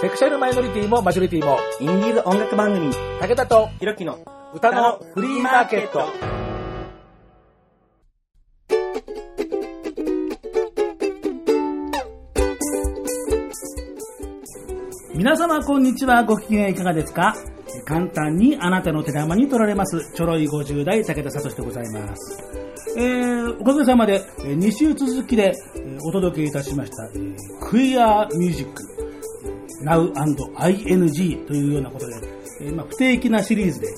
[0.00, 4.18] セクシャルマイノリティもマジョリティも、インディーズ音楽番組、武田とひろきの
[4.54, 6.06] 歌のフリーマーケット。
[15.14, 16.24] 皆様こんにちは。
[16.24, 17.34] ご機嫌いかがですか？
[17.86, 20.14] 簡単にあなたの手玉に取られます。
[20.14, 22.42] ちょろい50代武田聡でございます。
[22.96, 25.52] えー、おかげさまで2週続きで
[26.04, 28.82] お届けいたしました、えー、クイアミュージック
[29.82, 32.14] Now&ING というようなことで、
[32.62, 33.88] えーまあ、不定期なシリーズで、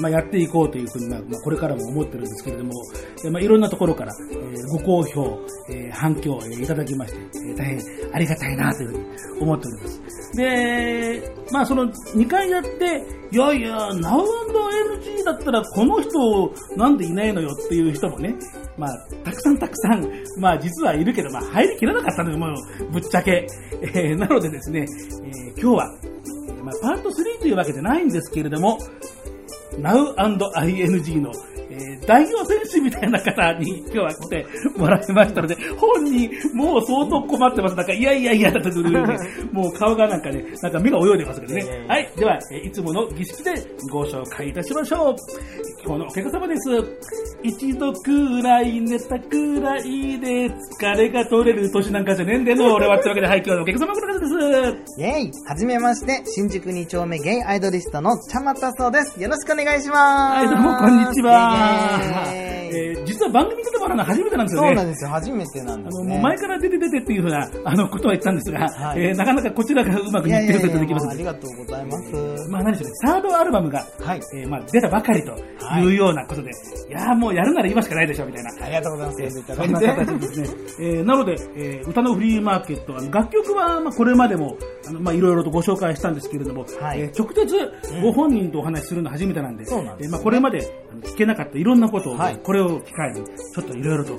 [0.00, 2.72] まあ、やっていこうというふうに、まあ、これからも思ってるんですけれども、
[3.30, 5.38] まあ、いろんなところから、えー、ご好評、
[5.70, 7.80] えー、反響、えー、いただきまして、えー、大変
[8.12, 9.06] ありがたいなというふうに
[9.40, 10.18] 思っております。
[10.36, 12.68] で、まあその2回やって、
[13.30, 18.34] いやいや、Now&LG だったらこの人なんでいないのよっていう人もね、
[18.76, 18.90] まあ
[19.24, 20.06] たくさんたくさん、
[20.38, 23.46] まあ実はいるけど、まあ入りきらなかったのよ、もうぶっちゃけ。
[23.82, 25.94] えー、なのでですね、えー、今日は、
[26.62, 28.78] まあパート3というわけじゃないんですけれども、
[29.76, 37.76] Now&ING のー、代表選手みたいな方に今日は来てもらいましたので、本人、もう相当困ってます。
[37.76, 41.84] なんか、いやいやいやだとするように、もう顔がなんかね、なんか目が泳いでますけどね。
[41.88, 42.10] はい。
[42.16, 43.54] では、えいつもの儀式で
[43.90, 45.16] ご紹介いたしましょう。
[45.84, 46.70] 今日のお客様です。
[47.42, 52.98] 一度くらい寝たくらいで疲れが取れる年なんかじゃねえんでの、俺は。
[52.98, 55.00] というわけで、はい、今日のお客様この方です。
[55.00, 59.20] イェイはじめまして、新宿2丁目ゲイアイドリストの茶又そうです。
[59.22, 60.36] よろしくお願いします。
[60.36, 61.67] はい、どうもこんにちは。
[62.70, 64.68] えー、実は番組出てもらうのは初めてなんですよね。
[64.68, 71.08] そうなんですよ、初めてなんです、ね、あの、前から出て出てっていうふうな、あの、ことは言ったんですが、はい、えー、なかなかこちらがうまくいってるといただきます。
[71.08, 72.50] ありがとうございます。
[72.50, 75.88] まあ何でしょうね、サードアルバムが、はい、えー、まあ出たばかりとい。
[75.88, 76.56] うようなことで、は
[76.88, 78.50] い、いやもうやるなら今しかないでしょ、みたいな。
[78.64, 79.22] ありがとうございます。
[79.22, 80.48] えー、そんな形ですね。
[80.80, 90.60] えー、なので、えー、歌のフリーマーケット、あの楽曲は、まあこれまでも、あの、まあいろいろとご紹介したんですけれども、はい、えー、直接ご本人とお話しするの初めてなんで、そうなんです、ね、えー、まあこれまで
[91.02, 94.12] 聞けなかったいろんなことを、はい、これを機会に、ちょっといろいろと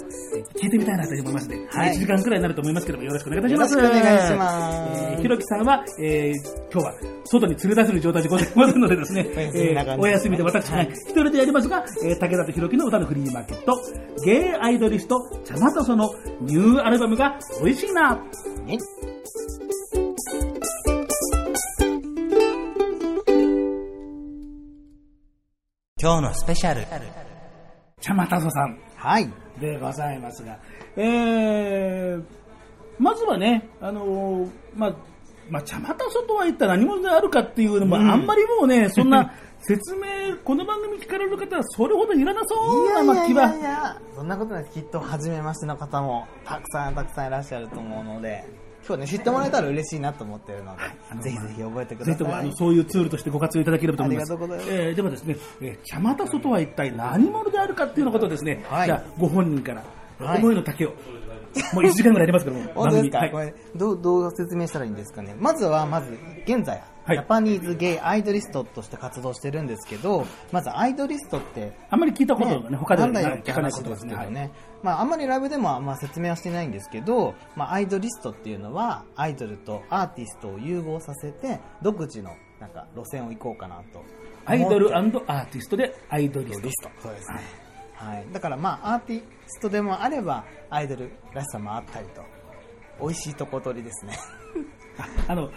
[0.59, 3.73] 聞いてみたいなと思いますので、はい、1時間くらいになると思いますけども、よろしくお願いいたします。
[3.75, 5.03] よろしくお願いします。
[5.03, 6.93] えー、ひろきさんは、えー、今日は
[7.25, 13.79] 外に連れ出せる状態でございますのでですね、えー、お休みで私が一人でやりますが、えー、武田とひろきの歌のフリーマーケット、
[14.23, 18.23] ゲイアイドリスト、ちゃまたそのニューアルバムが美味しいな。
[26.01, 26.87] 今日のスペシャル。
[27.99, 28.79] ちゃまたそさん。
[28.95, 29.29] はい。
[29.59, 30.57] でございますが。
[30.95, 32.23] えー、
[32.97, 34.95] まずはね、あのー、まあ、
[35.49, 42.55] まあ、茶またそとは言ったら何者であるかっていうのも、うん、あんまりもうね、そんな 説明、この番組聞かれる方はそれほどいらなそ
[43.01, 43.47] うな気は。
[43.47, 48.68] いやいやいや、そんなことないきっと初めましての方もたくさんたくさんいらっしゃると思うので。
[48.87, 50.87] 今日ね、知ってもらえたら嬉しいなと思ってるので、は
[51.19, 52.13] い、ぜひぜひ覚えてください。
[52.15, 54.33] ぜひともあのそういうツールとしてご活用いただければと思います。
[54.33, 54.81] ありがとうございます。
[54.81, 59.83] えー、ではですね、えー、茶またそとは一体何者であるかっていうのことをですね、はい、じゃあご本人から
[60.19, 60.95] 思いの丈を、も
[61.81, 65.35] う1時間ぐらいやりますけども、本当ですか、はい、これどう、どう説明したらいいんですかね。
[65.39, 74.39] まずは、まず、現在、はい、ジャパニーズゲイアイドリストとして活動してるんですけど、まずアイドリストって、あんまり聞いたことがね、ね他では聞かないことですけどね。
[74.41, 74.51] はい、
[74.83, 84.03] まあ、あんまりライブでもま説明はしてないんですけど、まあ、アイドリストっていうのは、アイドルとアーティストを融合させて、独自のなんか路線を行こうかなと。
[84.45, 86.89] アイドルアーティストでアイドリスト。
[87.01, 87.69] そうですね。
[87.95, 92.21] はい、だからまあアーティストでもあればアイドルらしさもあったりと
[93.01, 94.17] 美味しいとこ取りですね
[95.27, 95.49] あの、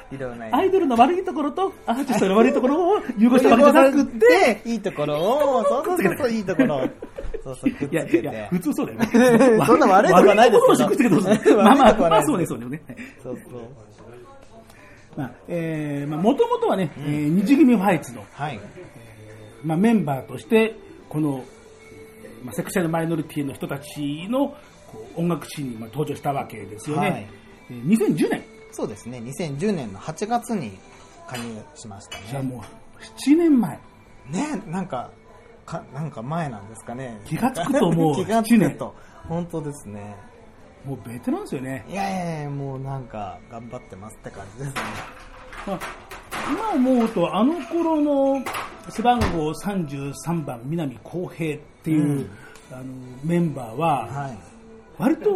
[0.52, 6.88] アイドルの悪いところとアーティストの悪いところを融合したわけじゃなくて、いいところを、そうそうそう、いいところを。
[7.42, 8.20] そうそう、くっつけて。
[8.20, 9.06] いやいや普通そうだよね。
[9.66, 11.16] そんな悪いとこないですけど。
[11.16, 12.82] 悪いところまあまあ、まあそうね、そうね。
[13.22, 13.62] そうそう。
[15.16, 18.60] まあ、えー、まあ、もともとはね、えー、日組ファイツの、はい。
[19.64, 20.74] まあ、メンバーとして、
[21.08, 21.44] この、
[22.44, 24.54] まあ、セクシャルマイノリティの人たちの
[25.16, 27.10] 音楽シーンに登場したわけですよね。
[27.10, 27.28] はい、
[27.86, 30.78] 2010年そうですね、2010年の8月に
[31.28, 32.24] 加入しましたね。
[32.30, 32.60] じゃあもう、
[33.30, 33.78] 7年前。
[34.30, 35.10] ね、なんか、
[35.64, 37.20] かなんか前なんですかね。
[37.24, 38.94] 気がつくともう、 気がつくと。
[39.28, 40.16] 本当ですね。
[40.84, 41.84] もうベテランですよね。
[41.88, 44.74] いやいやいや、もうなんか、頑張ってますって感じですね。
[45.66, 45.78] まあ、
[46.50, 48.42] 今思うと、あの頃の
[48.88, 52.30] 背番号33番、南浩平っていう、うん、
[52.72, 52.84] あの
[53.22, 54.38] メンバーは、はい、
[54.98, 55.30] 割と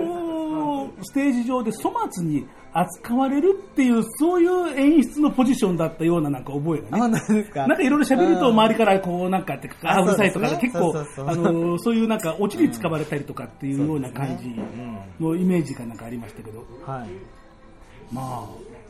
[1.02, 7.08] ステージ上で粗末に扱われるっていう、そういう演出のポジションだったようななんか覚えがね。
[7.08, 7.64] なんか？
[7.64, 10.94] いろいろ喋ると周りからこうなんかってあ、うるさいとか、結構、
[11.26, 14.54] あの、そういうなんかオチに使われたりとかっていうような感じ
[15.18, 16.58] のイメージがなんかありましたけど。
[16.86, 17.08] はい。
[18.14, 18.44] まあ、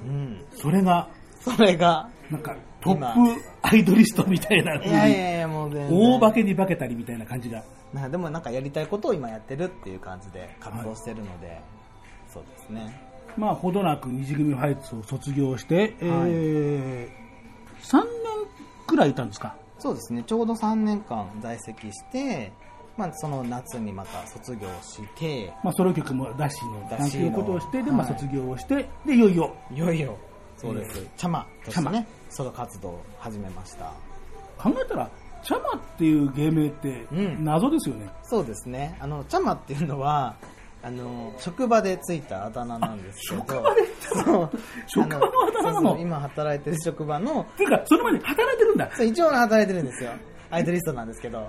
[0.04, 0.44] うん。
[0.56, 1.08] それが、
[1.40, 2.96] それが、なんかトッ
[3.36, 5.98] プアイドリストみたいな風いやいに、やいや、もう全然。
[5.98, 7.62] 大化けに化けたりみたいな感じが。
[7.92, 11.60] なでもなんかやりたいことを今やってるっていう感じで活動してるので、
[12.32, 13.00] そうですね。
[13.36, 18.06] まあ、ほどなく二次組ファイツを卒業して、えー、3年
[18.86, 19.54] くらいいたんですか？
[19.78, 22.50] そうですね、ちょうど3年間在籍して、
[22.96, 30.16] まあ、その夏にまた卒業して、まあ、ソロ曲も出しの、なんていうことをして、で、まあ、はい卒業をして、で、いよいよ、いよいよ、
[30.56, 33.92] そうです、チャマとしてね、ソロ活動を始めました。
[34.58, 35.10] 考えたら、
[35.42, 38.08] チャマっていう芸名ってうん謎ですよね。
[38.24, 40.36] そうですね、あの、チャマっていうのは、
[40.82, 44.50] あの、職場でついたあだ名なんですけど、職場でそう
[44.86, 45.98] 職場のあだ名なの？
[45.98, 48.90] 今働いてる職場の、っていうか、その前に働いてるんだ。
[48.94, 50.12] そう一応働いてるんですよ。
[50.50, 51.48] アイドリストなんですけど。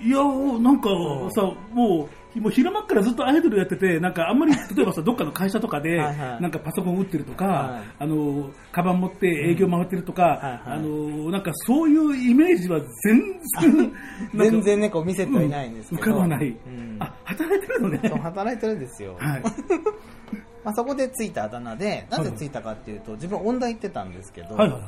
[0.00, 0.88] いやー、なんか
[1.34, 1.42] さ、
[1.72, 13.92] もう、もう昼間っからずっとアイドルやってて、なんかあんまり、 例えばさ、どっかの会社とかで、なんかパソコン打ってるとか、はいあの、カバン持って営業回ってるとか、あの、なんかそういうイメージは全然、
[14.50, 16.02] 全然ね、こう見せてはいないんですけど。
[16.02, 16.48] 浮かばない。
[16.48, 17.98] うんあ、働いてるのね。
[18.22, 19.16] 働いてるんですよ。
[19.18, 19.42] はい。
[20.64, 24.86] まあ、そこでついたあだ名で、なぜついたかっていうと、自分音大行ってたんですけど、はいはいは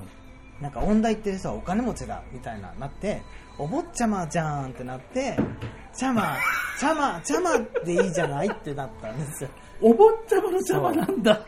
[0.60, 0.62] い。
[0.62, 3.22] なんか音大行ってる人はお金持ちだ、みたいな、なって、
[3.60, 5.36] お坊ちゃまじゃんってなって、
[5.94, 6.34] ちゃま、
[6.78, 9.50] ちゃま、ちゃまでいいじゃないってなったんですよ。
[9.82, 11.44] お坊ちゃまの邪魔なんだ。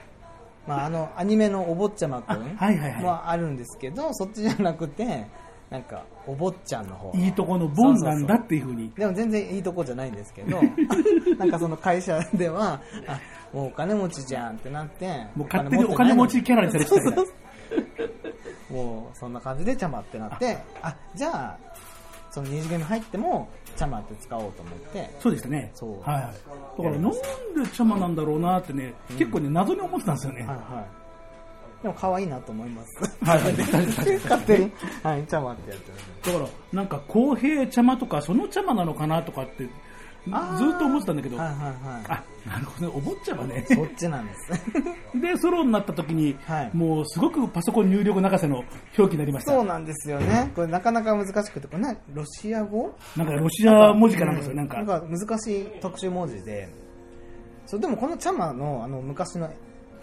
[0.67, 2.67] まあ、あの、アニメのお坊ちゃまくんあ
[3.03, 5.27] はあるんですけど、そっちじゃなくて、
[5.71, 7.17] なんか、お坊ちゃんの方。
[7.17, 8.93] いいとこのボンなんだっていうふうに。
[8.95, 10.61] でも全然いいとこじゃないんですけど、
[11.39, 13.21] なんかその会社では、あ、
[13.55, 17.23] もうお金持ちじゃんってなって、もう勝手にお金持ちキャラにされてた。
[18.73, 21.59] もうそんな感じでチャマってなって、あ、じゃあ、
[22.33, 25.71] その二次元に入っても、チャマって使おうと思って、そうでしたね。
[25.75, 26.25] そうはいはい。
[26.25, 30.41] だからなんで茶間なんだろうなってね、結構ね、謎に思ってたんですよね。
[30.41, 31.03] はいはい。
[31.83, 33.25] でも可愛いなと思います。
[33.25, 33.53] はいはい
[34.23, 35.91] 勝手に、はい、チャマってやって
[36.31, 36.33] る。
[36.33, 39.69] だから、なんか公平茶間とか、その茶間なのかなとかって、
[40.25, 41.57] ずっと思ってたんだけど、はいはい
[42.09, 43.55] あ、なるほどね、お坊ちゃまね。
[43.55, 43.77] はい。
[43.77, 44.51] そっちなんです。
[45.21, 48.59] で、ソロになった時に、はいもうすごくパソコン入力泣かせの
[48.97, 49.53] 表記になりました。
[49.53, 50.53] そうなんですよね。
[50.55, 52.95] これなかなか難しくて、これなロシア語？
[53.17, 54.77] なんかロシア文字かなんかですよ、なんか。
[54.77, 56.69] なんか難しい特殊文字で、
[57.67, 59.51] そうでもこのチャマのあの昔の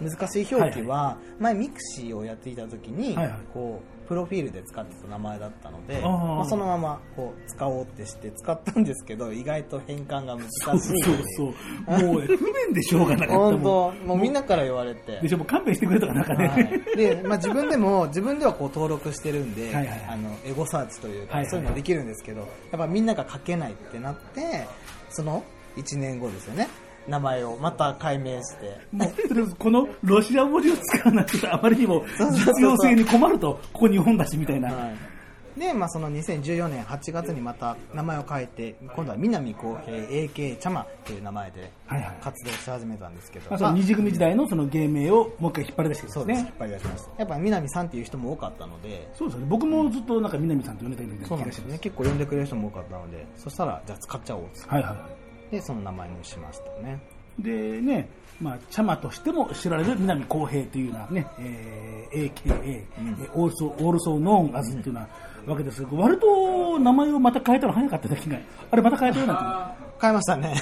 [0.00, 10.58] 難しい表記は、前 mixi をやっていた時に、はいはいこうプロフィールで使ってた名前だったので、まあ、そのままこう使おうってして使ったんですけど、意外と変換が難しい。
[10.58, 11.54] そうそう
[11.86, 12.06] そう。
[12.06, 13.52] もうね、 不便でしょうがなかったもん。
[13.52, 15.28] 本当もうみんなから言われてで。
[15.28, 16.48] しょ、もう勘弁してくれとかなんかね。
[16.48, 22.48] はい、で、まあ、自分でも自分ではこう登録してるんで、はいはいはいあのエゴサーチというか、そういうのできるんですけどやっ
[22.80, 24.66] ぱみんなが書けないってなって
[25.10, 25.44] その
[25.76, 26.66] 1年後ですよね
[27.08, 34.72] 名前をまた改名してもう、それこのロシア文字を使わないとあまりにも 実用性に困ると、ここ日本だしみたいな。
[34.72, 35.10] はい
[35.56, 42.16] で、まあ、その2014年8月にまた名前を変えて今度は南浩平 AK チャマっていう名前ではいはい。
[42.22, 46.58] 活動し始めたんですけど、まあ、その二次組時代のその芸名をもう一回引っ張り出してくそうです、ねっ。
[46.58, 49.46] 張り出しましたやっぱ南さんっていう人も多かったのでそうですよね。
[49.50, 51.46] 僕もずっとなんか南さんと呼んでたようなそう気がします。
[51.46, 55.08] なんですよね結構呼んでくれる人も多かったのでそしたらじゃあ使っちゃおうっつってはいはいは
[55.50, 56.98] でその名前にしましたね
[57.38, 57.42] い。
[57.42, 58.08] でね、
[58.40, 68.38] まあ、茶間としても知られる南公平というようなね、えー、AKA、えーオールソー、オールソーノーンアズっていうようなわけですけど、割と名前をまた変えたの早かった時が、
[68.70, 70.54] あれまた変えたような変えましたね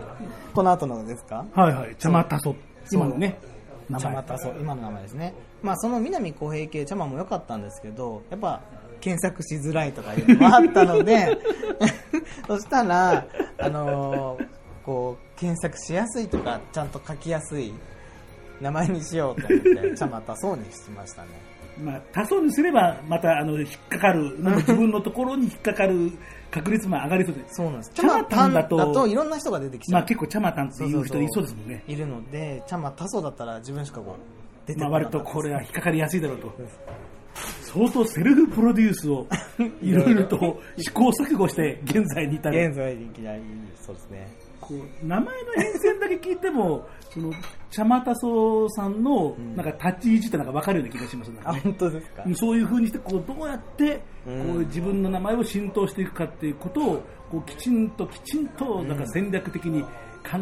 [0.54, 1.44] この後のですか？
[1.54, 1.96] はいはい。
[1.96, 2.54] 茶間タソ。
[2.90, 3.38] 今のね、
[3.88, 4.00] 名前。
[4.02, 8.60] 茶またそう今の名前ですねまあその南浩平系茶間も良かったんですけどやっぱ
[9.02, 11.36] 検索しづらいとかいうのもあったので
[12.48, 13.26] そしたら
[13.58, 17.72] あのーこう検索しやすいとかちゃんと書きやすい
[18.60, 21.28] 名前にしようと思って茶またそうにしましたね
[21.82, 26.12] まあ、多層にすれば、また、あの、引っかかる、なんか自分のところに引っかかる
[26.50, 27.40] 確率も上がりそうで。
[27.46, 31.82] そうなんです茶またんだとだといろんな人が出てきちゃう、まあ結構茶間たんっていう人いそうですもんね。
[31.88, 36.52] いるので茶またそうだったら自分しかこう出てこまあなかった割とこれは引っかかりやすいだろうと。
[37.62, 39.26] 相当セルフプロデュースを
[39.80, 42.66] いろいろと試行錯誤して現在に至る。
[42.68, 42.96] 現在
[43.80, 44.28] そうですね。
[44.60, 47.32] こう名前の変遷だけ聞いても、その、
[47.70, 51.40] 茶間たそうさんのなんか立ち位置ってなんか分かるような気がしますね。
[51.44, 52.24] あ本当ですか。
[52.34, 59.88] そういう風にしてこうどうやってこう自分の名前を浸透していくかっていうことをこうきちんときちんとなんか戦略的に考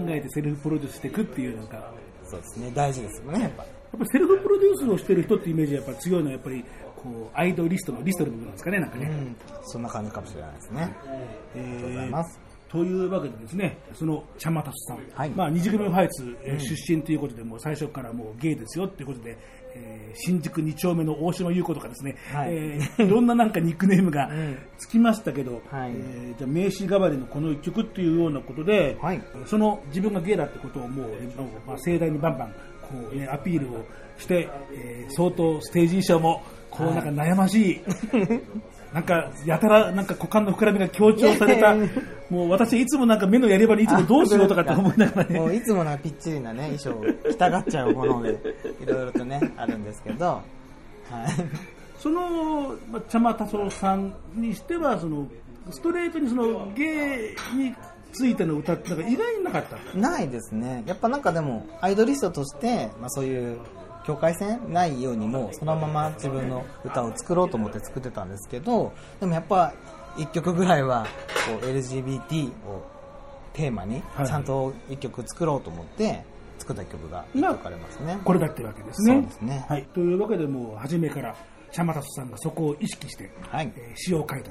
[0.08, 1.76] えてセルフプロデュースしていくっていうなんか。
[1.76, 1.92] や
[2.24, 2.70] そうですね。
[2.74, 3.64] 大事ですよねやっぱ
[3.96, 6.64] っぱりセルフプロデュースをしてる人ってイメージがやっぱ強いのはやっぱり
[6.96, 9.06] こうアイドリストのリストの部分なんですかねなんかね。
[9.06, 9.36] うん。
[9.64, 10.96] そんな感じかもしれないですね。
[11.54, 12.40] えありがとうございます。
[12.68, 15.30] というわけでですね、その茶間達さん、はい。
[15.30, 19.36] まあ二次組ファイツえー出身ということで、もう最初からもうゲイですよっていうことで、
[19.74, 22.54] えー新宿2丁目の大島優子とかですね、はい。
[22.54, 24.56] えーいろんななんかニックネームが うん。
[24.78, 25.92] つきましたけど、はい。
[25.96, 29.20] えーじゃあ名刺代わりのこの一曲っていうようなことで、はい。
[29.46, 31.06] その自分がゲイだってことをもう、
[31.66, 32.54] まあ、盛大にバンバン
[32.90, 33.84] こう、ね、アピールを
[34.18, 37.80] して、えー相当ステージ衣装もこうなんか悩ましい、
[38.94, 41.74] なんかやたらなんか股間の膨らみが強調された。
[42.30, 45.40] もう私いつもなんか目のやり場にいつもどうしようとかって 思いながらね。
[45.40, 48.38] もういつものぴっちりなね、衣装を着たがっちゃうもので、
[48.80, 50.42] いろいろとね、あるんですけど、はい。
[51.98, 55.26] その、まあ、茶間達郎さんにしてはその
[55.70, 57.74] ストレートにそのゲイに
[58.12, 59.98] ついての歌ってなんか意外になかった？
[59.98, 60.82] ないですね。
[60.86, 63.58] やっぱなんかでも、アイドリストとして、まあそういう
[64.06, 69.72] 境界線ないようにも、そのまま自分の歌を作ろうと思って作ってたんですけど、でもやっぱ
[70.16, 71.06] 一曲ぐらいは、
[71.60, 72.82] こう LGBT を
[73.52, 76.24] テーマにはい、ちゃんと一曲作ろうと思って、
[76.58, 78.18] 作った曲が一曲ありますね。
[78.24, 79.14] これだってわけですね。
[79.14, 81.34] そうですねはい、というわけでもう初めから
[81.72, 84.50] 茶間達さんがそこを意識して、はいえー詩を書いた、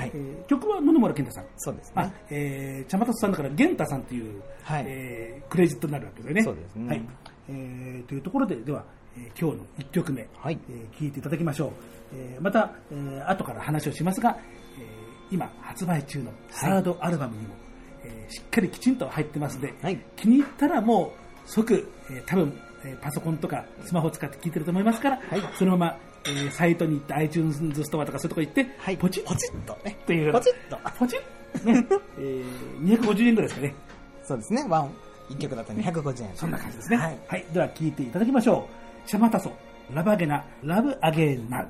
[0.00, 0.18] はいえ。
[0.18, 1.46] ー曲は野々村健太さん。
[1.56, 2.14] そうですあね。
[2.30, 6.42] えー、茶間達さんだから源太さんという、はいえークレジットになるわけでね。
[6.42, 7.08] そうですねはい
[7.48, 8.84] えーというところで、では、
[9.16, 11.70] えー今日の1曲目、はいえー聞いていただきましょう。
[12.14, 14.36] えーまた、えー後から話をしますが、
[14.78, 17.54] えー今発売中のサードアルバムにも、
[18.04, 21.12] えーしっかりきちんと入ってますので、はい気に入ったらも
[21.46, 28.96] う即、えー多分、えーパソコンとかスマホを使って聴いてると思いますから、はいそのまま、えーサイトに行って iTunes ストアとかそういうとこ行って、はい。
[28.96, 29.96] ポチッポチッとね。
[30.06, 30.90] というポチッと。
[30.98, 31.86] ポチッ、ね
[32.18, 33.74] えー、250円ぐらいですかね
[34.22, 34.64] そうですね。
[34.68, 34.90] ワン、
[35.28, 36.30] 一曲だったら250円。
[36.34, 37.18] そんな感じですねはい。
[37.26, 38.68] はい、では聴いていただきましょ
[39.06, 39.50] うシャマタソ
[39.92, 41.68] ラバゲナラブアゲーナ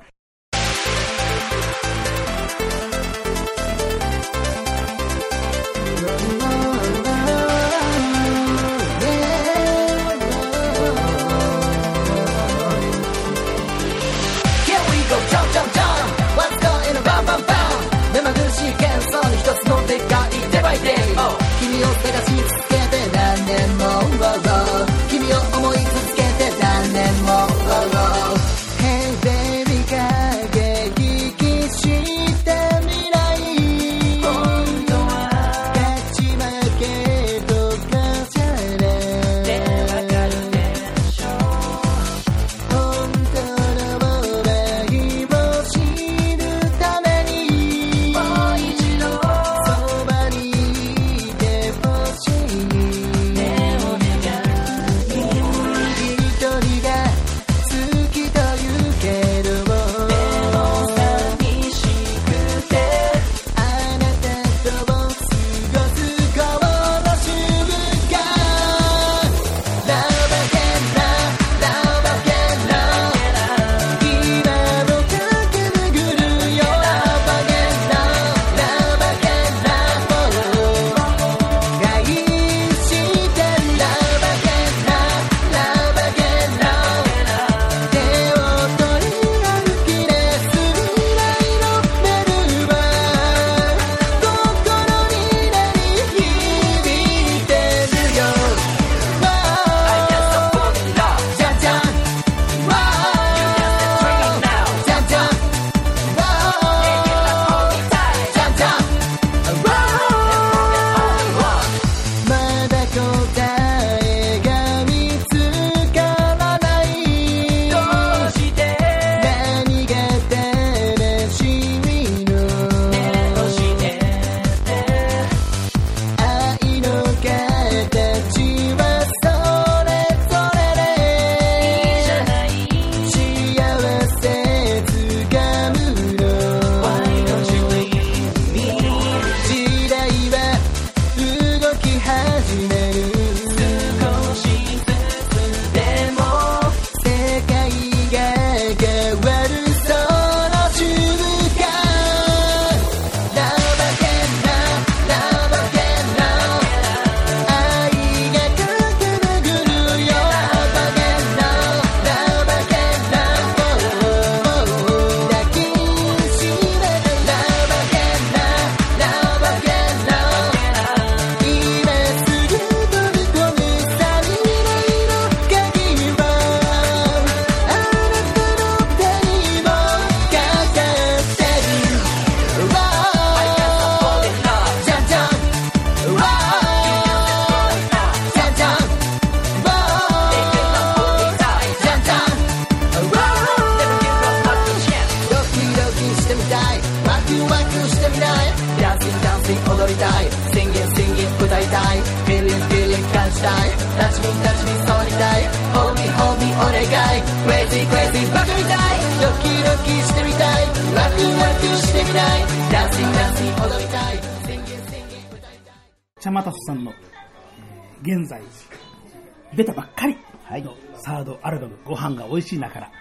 [222.55, 222.91] 飯が美味しいなから、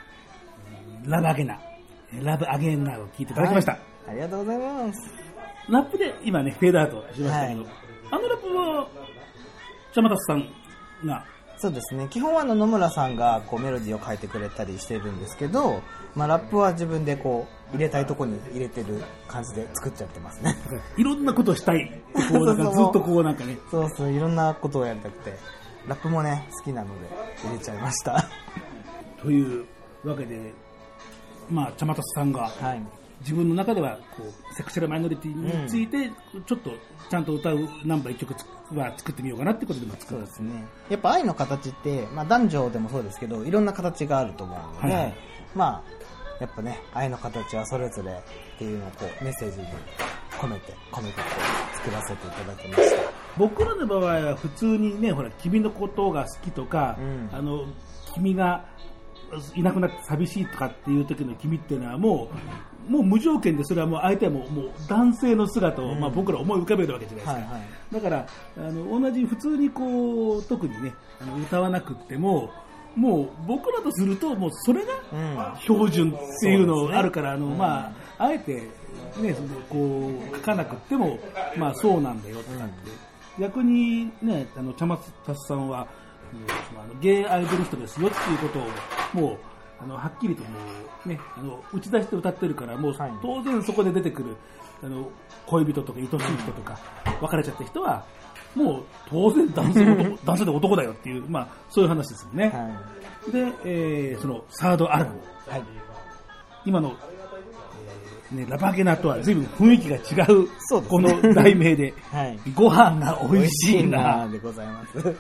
[1.03, 1.61] えーラブアゲナ、
[2.13, 3.79] えーラブアゲンナを聴いていただきました。
[4.09, 5.01] ありがとうございます。
[5.69, 8.89] ラップで今ね、フェードアウトしましたけど、はいあのラップは、
[9.95, 11.25] チャマタスさんが、
[11.59, 12.09] そうですね。
[12.11, 15.83] 基本はあの野村さんがこうメロディーを書いてくれたりしてるんですけど、
[16.17, 20.57] まあラップは自分でこう入れたいとこに入れてる感じで作っちゃってますね。
[20.97, 22.03] いろんなことをしたい。
[22.15, 25.37] こう、なんかずっとこうなんかね、そうそう、いろんなことをやりたくて、
[25.87, 27.09] ラップもね、好きなので
[27.45, 28.27] 入れちゃいました。
[29.23, 29.67] という
[30.05, 30.53] わけで、
[31.51, 32.83] まあ、チャマタスさんが、はい。
[33.21, 36.11] 自分の中ではこうセクシャルマイノリティについて、
[36.47, 36.71] ちょっと
[37.11, 38.35] ちゃんと歌うナンバー一曲
[38.75, 40.65] は作ってみようかなってことでも作るそうですね。
[40.89, 45.15] やっぱ愛の形って、まあ男女でもそうですけど、いろんな形があると思うので、はいはい
[45.55, 49.67] まあ、やっぱね、愛の形はそれぞれっていうのをこうメッセージに
[50.39, 51.25] 込めて、込めてこ
[51.75, 53.13] う作らせていただきました。
[53.37, 57.67] 僕らの場合は普通にねほら君のことが好きとか、うんあの
[58.15, 58.65] 君が
[59.55, 62.31] いなくなって寂しいとかっていう時の君っていうのはも
[62.89, 67.95] うもう無条件でそれはもう相手はもうもう男性の姿を、まあ、僕ら思い浮かべるわけじゃないですか、はいはい。
[67.95, 72.51] だからあの同じ普通にこう特にねあの歌わなくっても
[72.97, 75.61] もう僕らとするともうそれがうん。
[75.61, 78.69] 標準っていうのそうですねあるから、あの、まあ、あえて、
[79.21, 81.19] ね、そのこう、書かなくっても、
[81.57, 82.75] まあ、そうなんだよってなって、
[83.39, 85.87] 逆にね、あの、茶松達さんは、
[86.69, 88.59] そのあのゲイアイドリストですよっていうこと
[89.19, 89.39] を、もう、
[89.83, 90.51] あの、はっきりとも
[91.05, 94.37] う、ね、あの、打ち出して歌ってるから、もうはい、当然そこで出てくる、
[94.83, 95.11] あの、
[95.47, 96.79] 恋人とか愛しい人とか、
[97.21, 98.05] 別れちゃった人は、
[98.55, 102.49] もう、当然男性の男 男性で男だよっていう、まあ、そういう話ですよね。
[102.49, 105.17] はで、えーその、サードアルバム。
[105.49, 105.51] い。
[105.51, 105.63] はい。
[106.65, 106.95] 今の、
[108.33, 112.39] えーね、ラバゲナとは随分雰囲気が違う、そうですこねの題名で、 はい。
[112.55, 114.29] ご飯が美味しいな。
[114.29, 115.17] でございます。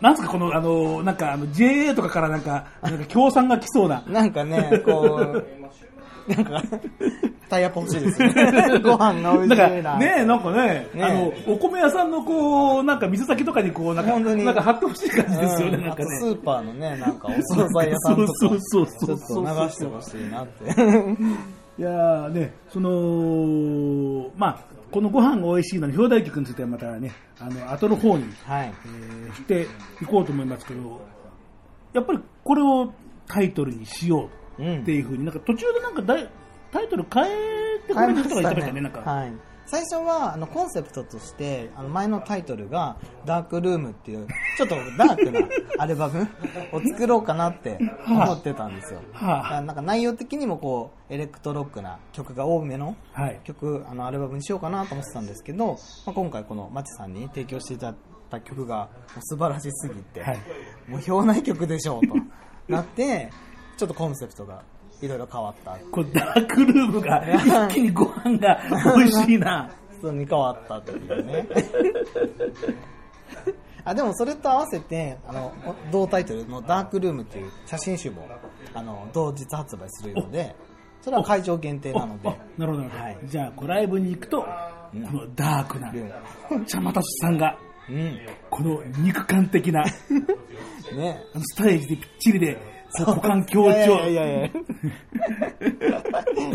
[0.00, 4.02] なんすかこの、あの、なんか、あの、JA とかからなんか、なんか、協賛が来そうな。
[4.06, 4.92] なんかね、こ
[5.34, 5.44] う、
[6.28, 6.62] なんか、
[7.48, 8.80] タイアップ欲しいですね。
[8.82, 16.18] ご飯が美味しいなね、なんかね、ねあの、お米屋さんのこう、なんか水先とかにこう、なんか、本当になんか貼ってほしい感じですよね、うんなんかね。
[16.20, 20.64] スーパーのね、なんかお惣菜屋さんとか、そうそうそうちょっそうと流してほしいなって。
[21.76, 24.58] いやーね、その、まあ、
[24.94, 28.72] このご飯が美味しいのに表題曲についてはまたね、あの、後の方に、はい。
[28.86, 29.66] えーして
[30.00, 31.00] いこうと思いますけど、
[31.92, 32.92] やっぱりこれを
[33.26, 36.30] タイトルにしよううんっていうふうに、なんか途中でなんかだい
[36.70, 37.28] タイトル変え
[37.88, 39.00] てくれる人がいてましたね、なんか。
[39.00, 39.32] はい。
[39.74, 45.40] 最初はあのコンセプトとしてあの前のタイトルが「ダークルーム」っていうちょっとダークな
[45.78, 46.28] アルバム
[46.70, 53.40] を作ろうかなって思ってたんですよ、はあだからなんか内容的にもこうエレクトロックな曲が多めのはい。
[53.42, 57.94] 曲あのアルバムにしようかなと思ってたんですけど、まあ、今回このマチさんに提供していただい
[58.30, 58.88] た曲が
[59.22, 60.38] 素晴らしすぎて、はい。
[60.86, 62.14] もう表内曲でしょうと
[62.68, 63.28] なって
[63.76, 64.62] ちょっとコンセプトが
[65.02, 65.78] いろいろ変わった。
[65.90, 67.22] これダークルームが
[67.68, 68.60] 一気にご飯が
[68.96, 69.70] 美味しいな。
[70.00, 71.46] 普通に変わったというね。
[73.86, 75.52] あでもそれと合わせてあの
[75.92, 78.26] 同タイトルの「ダークルーム」っていう写真集も
[78.72, 80.56] あの同日発売するので
[81.04, 82.30] それは会場限定なので。
[82.30, 82.88] あなるほど。
[82.88, 83.18] はい。
[83.24, 84.48] じゃあ、ライブに行くと、こ
[84.94, 85.92] のダークな、
[86.50, 86.64] うん。
[86.64, 87.58] 茶又さんが、
[87.90, 88.18] うん。
[88.48, 89.84] この肉感的な、
[90.96, 91.22] ね。
[91.34, 92.58] あのステージでぴっちりで、
[93.02, 93.68] こう股間強調。
[93.68, 94.50] いやいやいや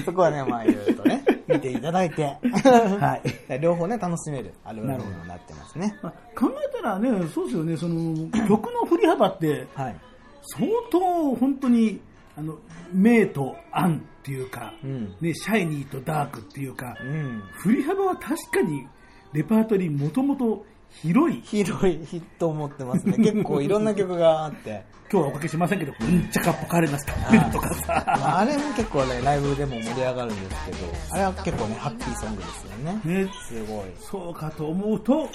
[0.05, 3.59] そこはね、まあいろいろとね、 見ていただいて、はい。
[3.59, 5.97] 両方ね、楽しめるアルバムになってますね。
[6.01, 9.95] まあ考えたらね、そうですよね、その 曲の振り幅って、はい。
[10.41, 11.99] 相当本当に、
[12.37, 12.57] あの、
[12.93, 15.15] 明と暗っていうか、うん。
[15.19, 17.43] ね、シャイニーとダークっていうか、うん。
[17.53, 18.87] 振り幅は確かに
[19.33, 21.41] レパートリーもともと広い。
[21.41, 23.17] 広いヒットを持ってますね。
[23.23, 24.83] 結構いろんな曲があって。
[25.11, 30.77] 今日はおかけしませんけど、うんちゃかポカレナスカペルとかさ、あれも結構ね、ライブでも盛り上がるんですけど、
[31.11, 33.23] あれは結構ね、ハッピーソングですよね。
[33.25, 33.85] ね、すごい。
[33.99, 35.27] そうかと思うと、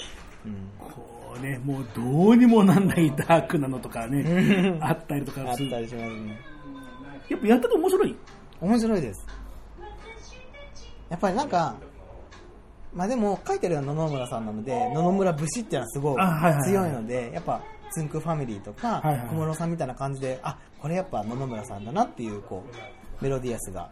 [0.45, 0.69] うん。
[0.79, 5.67] こうね、もうどうにもなんないダークなのとかね、あったりとあかする。
[5.67, 6.39] ったりしますね。
[7.27, 8.15] やっぱやってて面白い。
[8.61, 9.27] 面白いです。
[11.09, 11.75] やっぱりなんか、
[12.95, 22.63] まあでも書いてるのは野々村さんなので、野々村節っていうのはすごい強いので、やっぱつんくファミリーとか小室さんみたいな感じで、あ、これやっぱ野々村さんだなっていうこ
[23.19, 23.89] うメロディアスが。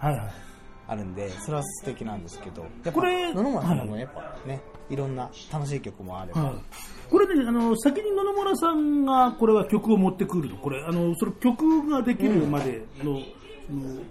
[0.85, 6.55] あるんでそれは素敵なんですけどこれ野々村さんもやっぱね、い、ろんな楽しい曲もあれば、はい、
[7.09, 13.21] これね、あの先に野々村さんがこれは曲を持ってくると、これ、あのその曲ができるまでの、の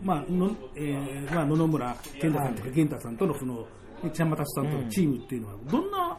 [0.03, 3.67] まあのえーまあ、野々村健太さんとか健太さんとのその、
[4.03, 6.19] ねちゃんまたさんとのチームっていうのは、どんな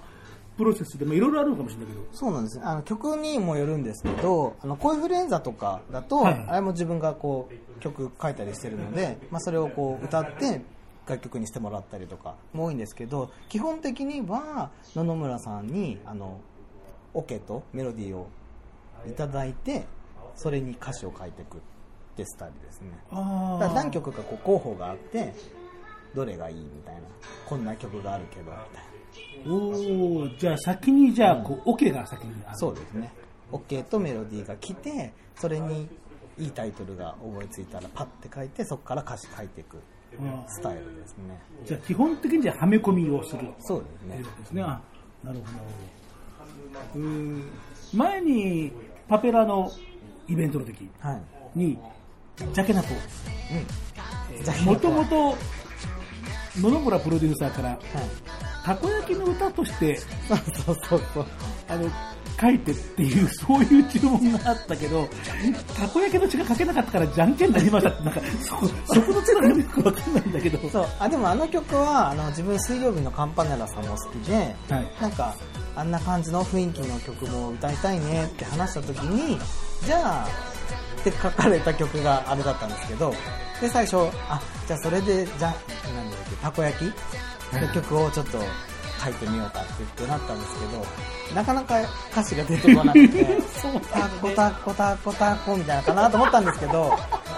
[0.57, 2.57] プロセスで、まあ、いろいろあるのかもしれないけど、そうなんです。
[2.57, 10.61] ねあの曲にもよるんですけどあのコイフルエンザとかだと、はいあれも自分がこう曲書いたりしてるので、まあ、それをこう歌って
[11.07, 16.39] 楽曲にしてもらったりとかも多いんですけど基本的には野々村さんにあの
[17.13, 18.27] オケとメロディーを
[19.07, 19.85] いただいて
[20.35, 21.59] それに歌詞を書いていくっ
[22.15, 22.89] てスタイルですね。
[23.11, 25.33] あだから何曲かこう候補があって
[26.15, 27.01] どれがいいみたいな。
[27.45, 28.57] こんな曲があるけどみたい
[29.47, 29.53] な。
[29.53, 32.57] おーじゃあ先に、じゃあ、こう、オ、ケが先にある。
[32.57, 33.11] そうですね。
[33.51, 35.87] OK とメロディーが来てそれに
[36.39, 39.77] いいタイトルが思いついたらパッて書いてそこから歌詞書いていく
[40.19, 41.39] うんスタイルですね。
[41.65, 43.47] じゃあ、基本的にじゃあ、はめ込みをする。
[43.59, 44.23] そうですね。
[44.39, 44.61] ですね。
[44.61, 44.79] あ、
[45.23, 45.63] なるほど、なる
[46.93, 47.05] ほど。
[47.05, 47.43] うーん。
[47.93, 48.71] 前に、
[49.07, 49.71] パペラの
[50.27, 51.13] イベントの時は
[51.55, 51.59] い。
[51.59, 51.77] に、
[52.37, 52.89] ジャケナポ。
[52.89, 54.43] うん。
[54.43, 55.35] じゃあもともと
[56.59, 57.79] 野々村プロデューサーからはい。
[58.63, 60.37] たこ焼きの歌としてそう
[60.85, 61.25] そうそう。
[61.67, 61.89] あの
[62.39, 65.07] 書いてっていうそういう注文があったけど
[65.77, 70.69] たこ焼きの血が書けなかったからじゃんけんになりましたってなんかそそこのつながりよくわかんないんだけど。
[70.69, 70.87] そう。
[70.99, 74.33] あでもあの曲はあの自分水曜日のカンパネラさんも好きで、
[74.69, 74.91] はい。
[75.01, 75.35] なんか
[75.75, 79.37] あんな感じの雰囲気の曲も歌いたいねって話した時に
[79.85, 80.27] じゃあ
[81.01, 83.13] って書かれた曲があれだったんですけど
[83.63, 83.95] で最初
[84.27, 86.83] あじゃあそれでじゃあなんだっけたこ焼き？
[87.53, 88.39] の曲をちょっと
[89.01, 90.85] 書いてみようかって言ってなったんですけど
[91.35, 91.79] なかなか
[92.11, 93.37] 歌詞が出てこなくて
[93.91, 96.89] タコタコタコタコみたいなのかなと思ったんですけど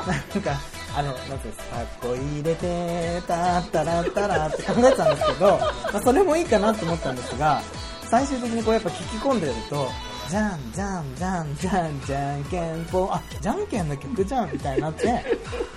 [0.08, 0.52] なんか
[0.98, 5.60] あの、なんていうんですか、タコ入れて、たったらったらって考えてたんですけど、
[5.92, 7.62] まあ、それもいいかなと思ったんですが、
[8.10, 9.92] 最終的にこうやっぱ聞き込んでると、
[10.30, 15.24] じゃんじゃんじゃんじゃんじゃんけんぽん、あ、じゃんけんの曲じゃんみたいになって、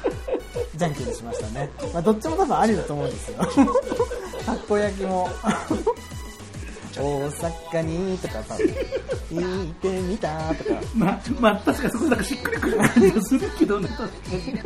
[0.76, 1.70] じゃんけんにしましたね。
[1.92, 3.38] まあ、どっちも多分ありだと思うんですよ。
[4.46, 5.28] たこ焼きも。
[7.00, 8.56] 大阪にとかさ、
[9.30, 14.60] 行ってみたとか、まあ、まあ、確かにそこでなんかしっくりくる感じがするけどね、確かに。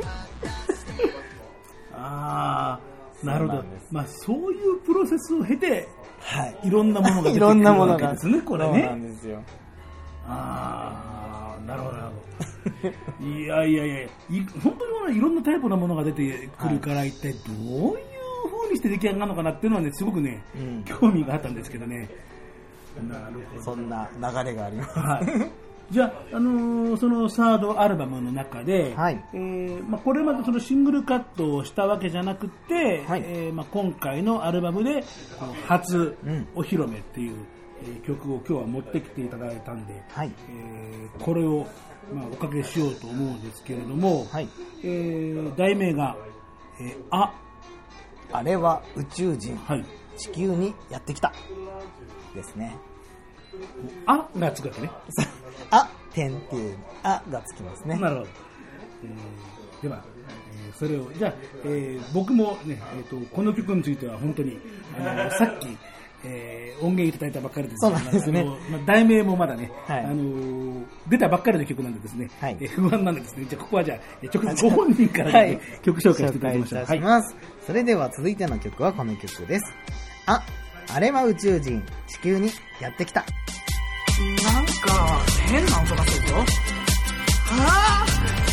[1.94, 2.78] あ
[3.22, 3.64] あ、なるほど。
[3.90, 5.86] まあ、そういうプロセスを経て、
[6.20, 6.68] はい。
[6.68, 8.06] いろんなものが出ていくろんるなものが。
[8.06, 9.08] わけですね、これそうなんね。
[9.08, 9.42] ですよ。
[10.28, 12.12] ああ、なるほど、なるほ
[13.20, 13.26] ど。
[13.26, 14.08] いやいやいやい
[14.62, 17.96] 本当にいろんなタイプのものが出てくるから、一体どういう
[18.50, 22.08] 風にして出来上がるのかなっていうのはね、すごくね、うん興味があったんですけどね。
[23.08, 23.62] なるほど。
[23.62, 24.98] そんな流れがあります。
[24.98, 25.50] はい。
[25.90, 35.04] じゃあ、あのーそのサードアルバムの中で、はいえーまあ、これまでそのシングルカットをしたわけじゃなくて、はいえーまあ、今回のアルバムで
[35.66, 37.36] 初うんお披露目っていう、
[37.84, 40.32] えー曲を今日は持ってきていただいたんで、はい。
[40.50, 41.66] えーこれを、
[42.12, 44.48] まあ、おかけしようと思うんですけれども、はい。
[44.82, 46.16] えー題名が、
[46.80, 47.32] えーあ、
[48.32, 49.84] あれは宇宙人、はい、
[50.16, 51.32] 地球にやってきた。
[52.34, 52.76] ですね。
[54.06, 54.90] あがつくわけね。
[55.70, 57.96] あ、点っていう、あがつきますね。
[57.98, 58.28] なるほど。
[59.04, 60.04] えーでは、
[60.66, 64.58] えーそれを、じゃあ、えー僕もね、えーと、この曲については本当に、
[64.98, 65.68] あのさっき、
[66.24, 76.82] えー音源いただいたばっかりですそうなんですねまあ、題名もまだね、はいあのー出たばっかりの曲なんでですね、はいえー不安なんでですね、じゃあここはじゃあ、えー直接ご本人から、ねはい曲紹介していただきましょう。
[76.82, 77.36] いたします。
[77.66, 79.72] それでは続いての曲はこの曲です。
[80.26, 80.42] あ、
[80.92, 82.50] あれは宇宙人、地球に
[82.80, 83.20] やってきた。
[83.20, 86.34] なんか、変な音がするぞ。
[86.34, 86.44] は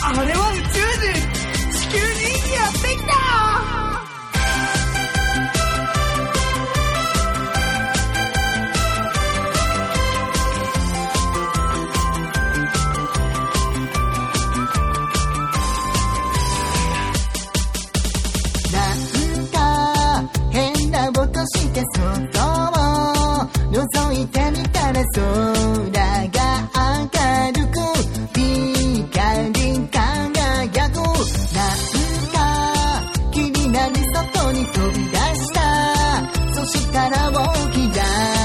[0.03, 3.48] ああれは宇宙人地球にやってきた
[21.79, 25.23] て外を覗いてみたら空
[26.27, 26.39] が
[26.75, 27.79] 明るく
[28.35, 30.95] 光り輝く
[31.55, 31.79] なん
[32.33, 32.37] か
[33.31, 35.59] 気になり外に飛び出した。
[36.53, 38.38] そしたら大きな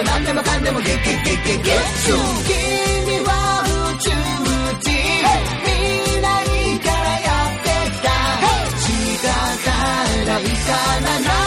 [0.00, 4.08] も何でもかんでもゲッゲッゲッゲッゲッシュ君は宇宙
[4.80, 4.88] 人。
[5.64, 6.24] 未来
[6.80, 8.08] からやってきた。
[8.80, 8.88] 仕
[9.20, 9.28] 方
[10.24, 10.68] ないか
[11.04, 11.39] ら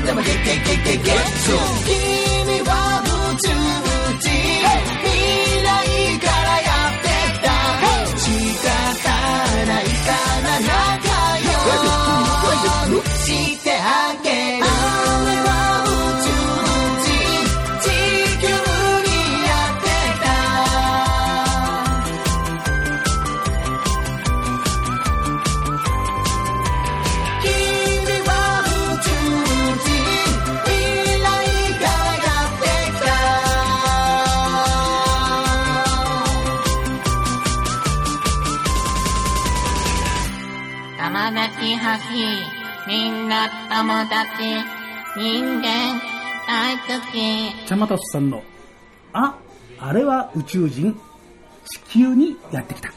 [0.00, 2.09] も何でもかんでもゲ
[43.80, 44.18] 友達、
[45.16, 45.98] 人間
[46.46, 47.66] 大好き。
[47.66, 48.42] ちゃまたすさんの、
[49.14, 49.38] あ、
[49.78, 50.94] あれは宇宙人、
[51.64, 52.92] 地球にやってきた。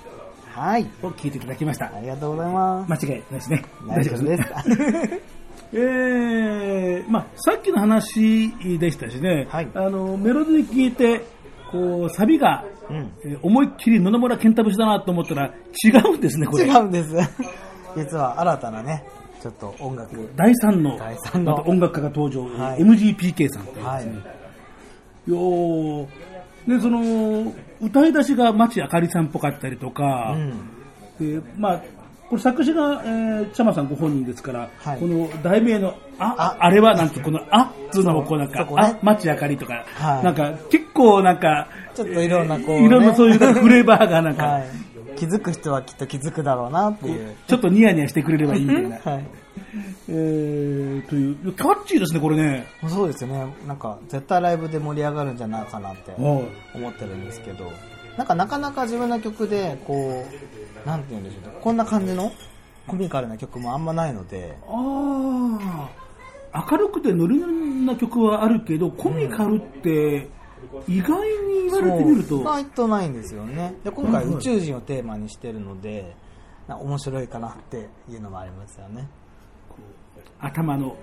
[0.50, 0.86] はい。
[1.02, 1.86] を聞いていただきました。
[1.86, 3.08] ありがとうございます。
[3.08, 3.66] 間違いないですね。
[3.88, 4.44] 大丈夫です。
[5.72, 11.24] えー、まあ、さっきの話でしたしね、はいあの、メロディー聞いて、
[11.72, 13.12] こう、サビが、うん。
[13.24, 15.46] えー思いっきり野々村健太節だなと思ったら
[15.86, 16.66] 違うんですね、これ。
[16.66, 17.16] 違うんです。
[17.96, 19.06] 実は新たなね、
[19.44, 20.30] ちょっと音楽。
[20.38, 21.52] 第三の第三の。
[21.52, 22.82] また音楽家が登場、はい。
[22.82, 23.76] MGPK さんという。
[23.76, 26.08] ですね、は
[26.66, 26.70] い。
[26.70, 30.34] で、その、歌い出しが町あかりさんっぽかったりとか、
[31.20, 31.42] うん。
[31.42, 31.82] でまあ、
[32.30, 35.00] これ作詞が、えー、ちゃまさんご本人ですから、はい。
[35.02, 36.58] この題名の、あ、あ。
[36.62, 40.24] あれはなんて、この、あっつうのもこうなんか、あ、町あかりとか、はい。
[40.24, 42.86] なんか結構なんか、ちょっといろんなこうね。
[42.86, 44.93] いろんなそういうフレーバーがなんか、はい。
[45.16, 47.36] 気づく人はきっと気づくだろうなっていう。
[47.48, 48.98] ちょっとニヤニヤしてくれればいいみたいな。
[49.12, 49.26] はい。
[50.10, 52.68] えー、という、キャッチーですね、これね。
[52.88, 53.54] そうですよね。
[53.68, 57.72] なんか、絶対ライブで盛り上がるんじゃないかなって思ってるんですけど、
[58.18, 60.26] なんかなかなか自分の曲で、こ
[60.86, 61.58] う、なんて言うんでしょうね。
[61.62, 62.32] こんな感じの
[62.88, 65.90] コミカルな曲もあんまないので、あ
[66.54, 67.54] あ、明るくてノリノリ
[67.86, 70.30] な曲はあるけど、コミカルって、
[70.88, 73.76] 意外に言われてみると、意外とないんですよね。
[73.84, 76.16] で、今回はいはい宇宙人をテーマにしてるので、
[76.68, 79.08] 面白いかなっていうのもありますよね。
[80.40, 80.96] 頭の、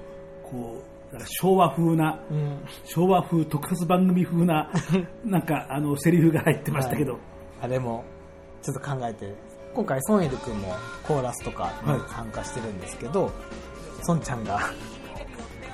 [0.42, 2.58] こう、昭和風な、うん。
[2.84, 4.70] 昭和風特撮番組風な、
[5.24, 7.20] なんか、あの、セリフが入ってましたけど、はい
[7.62, 8.04] あれも
[8.62, 9.34] ちょっと考えて
[9.74, 10.74] 今回ソンイル君も
[11.06, 13.30] コーラスとかにはい参加してるんですけど、
[14.02, 14.58] ソンちゃんが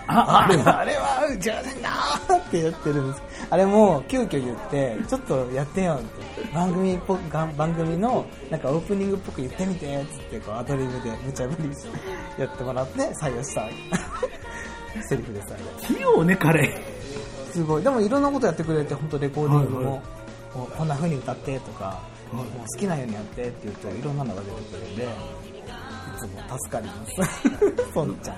[0.08, 13.68] あ、れは、あれは宇宙人だーって言ってるんですあれも急遽言ってちょっとやってよって番組っぽ番組のなんかオープニングっぽく言ってみてっつってこうアドリブで無茶ぶりしてやってもらって採用した
[15.08, 16.72] セリフです器用ね、彼。
[17.52, 20.02] すごいでもいろんなことやってくれて本当レコーディングも、はい
[20.56, 22.00] こうこんな風に歌ってとか、
[22.32, 25.06] もう好きなようにやってって言うといろんなのが出てくるんでい
[26.18, 28.36] つも助かりますソンちゃん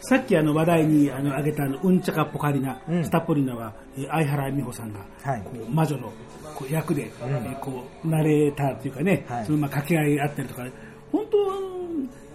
[0.00, 3.04] さっきあの話題にあの挙げたあのうんちゃかポカリナ、うん。
[3.04, 5.42] スタポリナは、えー相原美穂さんが、はい。
[5.42, 6.12] こう魔女の
[6.54, 9.46] こう役で、えーこうナレーターっていうかね、はい。
[9.46, 10.66] そのまあ掛け合いあったりとか、
[11.12, 11.38] 本当、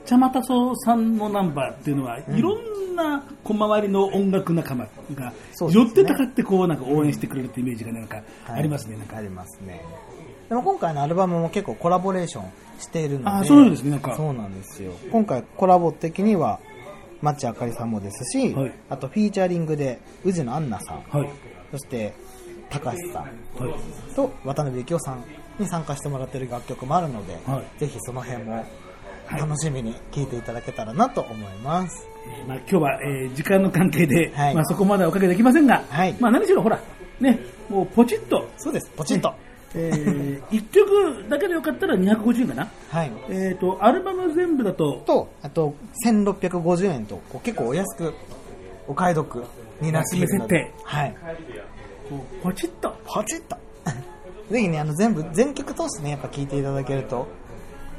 [0.06, 9.18] 茶またそさんのナンバーっていうのは、いろんな小回りの音楽仲間が寄ってたかってこうなんか応援してくれるってイメージがなんかありますね、なんか。
[9.18, 9.84] ありますね。
[10.50, 13.30] でも今回のアルバムも結構コラボレーションしているので。
[13.30, 14.16] あそうですねなんか。
[14.16, 14.92] そうなんですよ。
[15.12, 16.60] 今回コラボ的には
[17.22, 18.72] 町あかりさんもですし、はい。
[18.90, 21.04] あとフィーチャリングで宇治のアンナさん。
[21.10, 21.30] はい、
[21.72, 22.14] そして
[22.70, 23.24] 高橋さん。
[23.24, 25.24] はい、と渡辺幸雄さん
[25.60, 27.80] に参加してもらってる楽曲もあるので、はい。
[27.80, 28.66] ぜひその辺も
[29.32, 32.08] 楽しみに聴いていただけたらなと思います。
[32.28, 34.56] えーまあ、今日は、えー時間の関係で、はい。
[34.56, 36.16] まあ、そこまではおかけできませんが、はい。
[36.20, 36.80] まあ、何しろほら、
[37.20, 38.48] ね、もうポチッと。
[38.58, 39.34] そうです、ポチッと。
[39.76, 42.72] えー、1曲だけでよかったら250円かな。
[42.90, 43.12] はい。
[43.30, 48.14] えっ、と、アルバム全部だと、と、あと、1650円と、こう結構お安く、
[48.88, 49.44] お買い得
[49.82, 50.72] になっているので。
[50.84, 51.16] はい。
[52.10, 52.96] こうポチッと。
[53.06, 53.58] ポチッと。
[54.52, 57.28] ぜひね、あの、全部、全曲通してね、やっぱ聴いていただけると、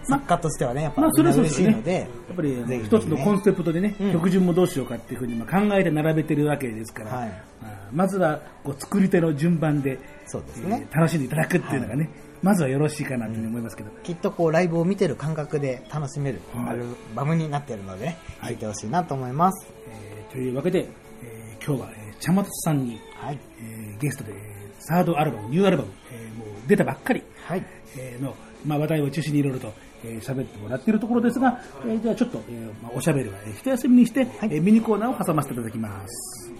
[0.08, 1.74] 作家としてはね、やっぱ、まあ、それはそうですよね。
[1.74, 7.28] 嬉しいので、やっぱりぜひ一つのコンセプトでね、うん曲順もどうしようかっていうふうにまあ考えて並べてるわけですから、はい
[7.60, 12.10] まあまずはこう作り手の順番で、そうですねえー楽しんでいただくっていうのがね、
[12.42, 16.84] まずはよろしいかなというふうに思いますけど、きっとこう、ライブを見てる感覚で楽しめるはいアル
[17.14, 19.66] バムになっているのでね、聴いてほしいなと思います。
[19.88, 20.88] えーというわけで、
[21.22, 23.38] えー今日は、えー、茶松さんに、はい。
[23.60, 27.64] えーゲストで、えーサードアルバム、ニューアルバム、えーもう出たばっかり、はい。
[27.96, 28.34] えーの、
[28.66, 29.72] まあ、話題を中心にいろいろと
[30.04, 36.52] えー喋、ってもらっているところですが、えーじゃあちょっと、えーまあ、おしゃべりは、えー一休みにして、えーミニコーナーを挟ませていただきます。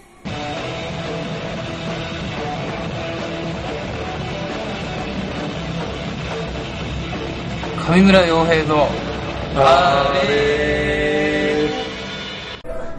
[7.89, 8.89] 上村洋平の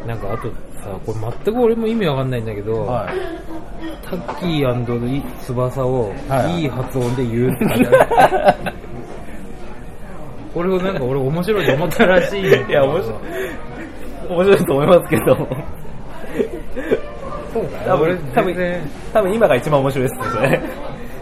[0.08, 0.50] なんかあと
[0.82, 2.86] さ、これ全く俺も意味わかんないんだけど、
[4.02, 6.14] タッキー翼を
[6.58, 6.64] い。
[6.64, 8.74] い発音で言うって書いてある
[10.54, 12.42] これをなんか俺面白いと思ったらしい。
[12.48, 13.18] いや面白い
[14.30, 15.36] 面白いと思いますけど。
[17.54, 18.56] そうか多俺分多分
[19.14, 20.62] 多分今が一番面白いですね。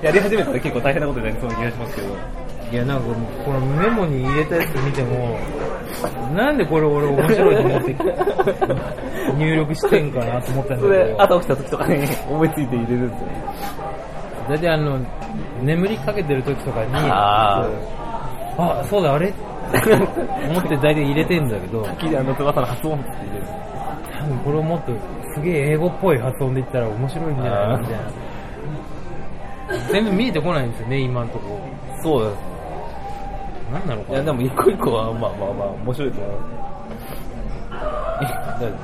[0.04, 2.45] やり始めたら結構大変なことになりそうな気がしますけど
[2.76, 3.06] いやなんか
[3.46, 5.40] このメモに入れたやつ見ても、
[6.36, 7.96] なんでこれ俺面白いと思って
[9.40, 11.22] 入力してんかなと思ったんだそれけど。
[11.22, 13.28] 朝起きた時とかに 思いついて入れるんですよ
[14.50, 15.00] 大体あの、
[15.64, 17.66] 眠りかけてる時とかに、あ
[18.58, 19.32] あ、そうだ、あれ？
[20.50, 23.46] 思って大体入れてんだけど、キリアの翼の発音って入れる。
[24.20, 24.92] 多分これをもっと
[25.34, 28.00] すげえ英語っぽい発音で言ったら面白いんじゃないのみたいな。
[29.92, 31.60] 全部見えてこないんですよね、今のとこ。
[32.04, 32.55] そうですろ。
[33.72, 34.16] なんなのかな？
[34.16, 36.40] いやでも一個一個はまあまあまあ面白いと思う。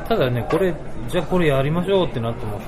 [0.07, 0.73] ただね、これ、
[1.07, 2.67] じゃあこれやりましょうってなってもさ、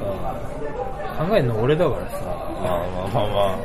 [1.19, 3.57] 考えるの俺だからさ、まあまあまあまあ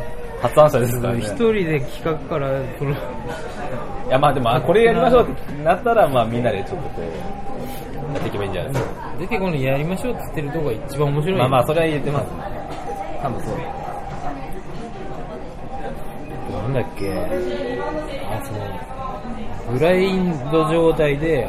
[0.42, 1.20] 発案者ですからね。
[1.20, 2.94] 一人で企画から、その、い
[4.10, 7.04] やまあでもあこれやりましょうってなったらまあみんなでちょっとこう
[8.14, 9.14] やっていけばいいんじゃないですか。
[9.18, 11.38] 出てこのやりましょうって言ってるとこが一番面白い。
[11.38, 12.26] まあまあそれは言ってます。
[13.22, 13.54] 多分そう
[16.68, 17.10] なんだっけ、
[18.28, 18.58] あ、その、
[19.72, 21.48] ブラインド状態で、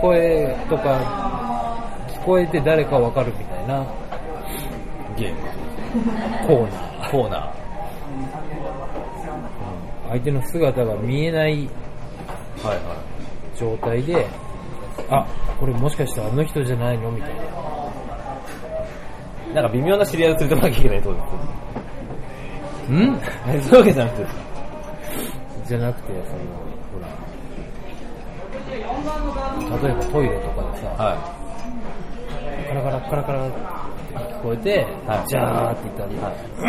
[0.00, 3.84] 声とか聞こえて誰かわかるみたいな。
[5.16, 5.40] ゲーム。
[6.46, 7.10] コーナー。
[7.10, 7.50] コーナー。
[10.10, 11.68] 相手の姿が見えない
[12.62, 13.02] はいは
[13.58, 14.26] 状態で、
[15.10, 15.26] あ、
[15.58, 17.10] これもしかしてあの人じゃないの？
[17.10, 17.42] みたいな。
[19.50, 21.32] いなんか微妙な知り合いを連れてこなきゃいけないってことです
[22.90, 23.06] ん？
[23.12, 23.18] よ
[23.62, 24.26] そういうわけじゃなくて。
[25.66, 26.40] じゃなくて、その、
[26.92, 27.06] ほら、
[29.88, 31.16] 例えばトイレとかでさ、は
[32.68, 33.56] カラカラカラカラって
[34.16, 35.28] 聞こえて、はい。
[35.28, 36.18] ジャーって言ったり、う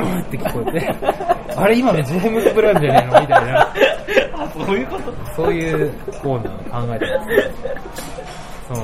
[0.05, 3.21] ーって聞こえて、 あれ今のジェームズ・ブラウンじゃないの？
[3.21, 5.13] みたいな、 いそういうこと？
[5.35, 7.27] そういうコーナーを考えてます。
[8.67, 8.83] その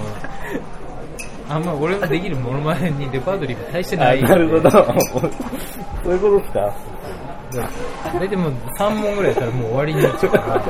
[1.52, 4.22] あんま俺のできるモノマネにレパートリーが大してあない。
[4.24, 4.70] なるほど。
[4.72, 4.84] そう
[6.14, 6.74] いうことですか
[7.52, 10.64] 大体もう3問ぐらいやったらもう終わりになっちゃうから。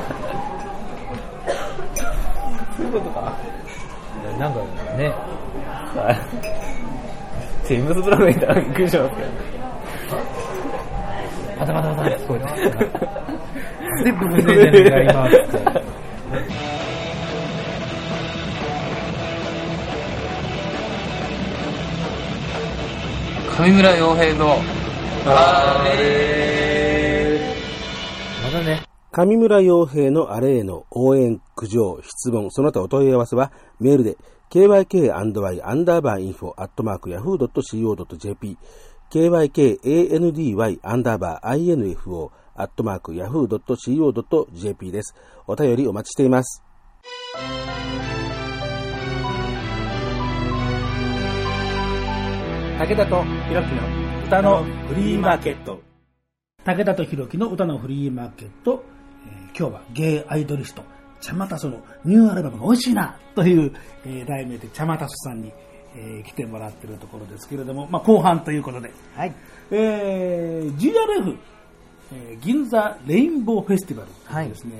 [2.77, 3.37] そういうことか
[4.39, 4.59] なんか
[4.95, 5.09] ね、
[5.95, 9.27] はいジェームズ・ブラウンみたいなびっくりしますけど
[11.59, 12.47] バタバタバタって聞こえて。
[13.99, 15.37] ステップ踏んでるじゃないか、今って。
[23.61, 24.57] 上村洋平の
[25.25, 25.83] あ
[28.49, 28.83] またね。
[29.11, 34.17] 上村洋平のあれへの応援、苦情、質問、その他お問い合わせはメールで
[34.49, 38.57] kyk&y アンダーバーインフォアットマーク yahoo.co.jp
[39.11, 45.15] kykandy アンダーバー info アットマーク yahoo.co.jp です。
[45.47, 46.63] お便りお待ちしています。
[52.77, 55.88] 武田とひろきの歌のフリーマーケット。
[56.69, 58.83] 武田とひろきの歌のフリーマーケット。
[59.25, 60.83] えー今日はゲイアイドリスト、
[61.19, 63.73] ちゃまたそのニューアルバムが美味しいなという、
[64.05, 65.51] えー題名でちゃまたそさんに、
[65.95, 69.33] えー来てもらってるところですけれども、まあ、後半ということで、はい。
[69.71, 71.37] えー GRF、
[72.13, 74.73] えー銀座レインボーフェスティバルというですね、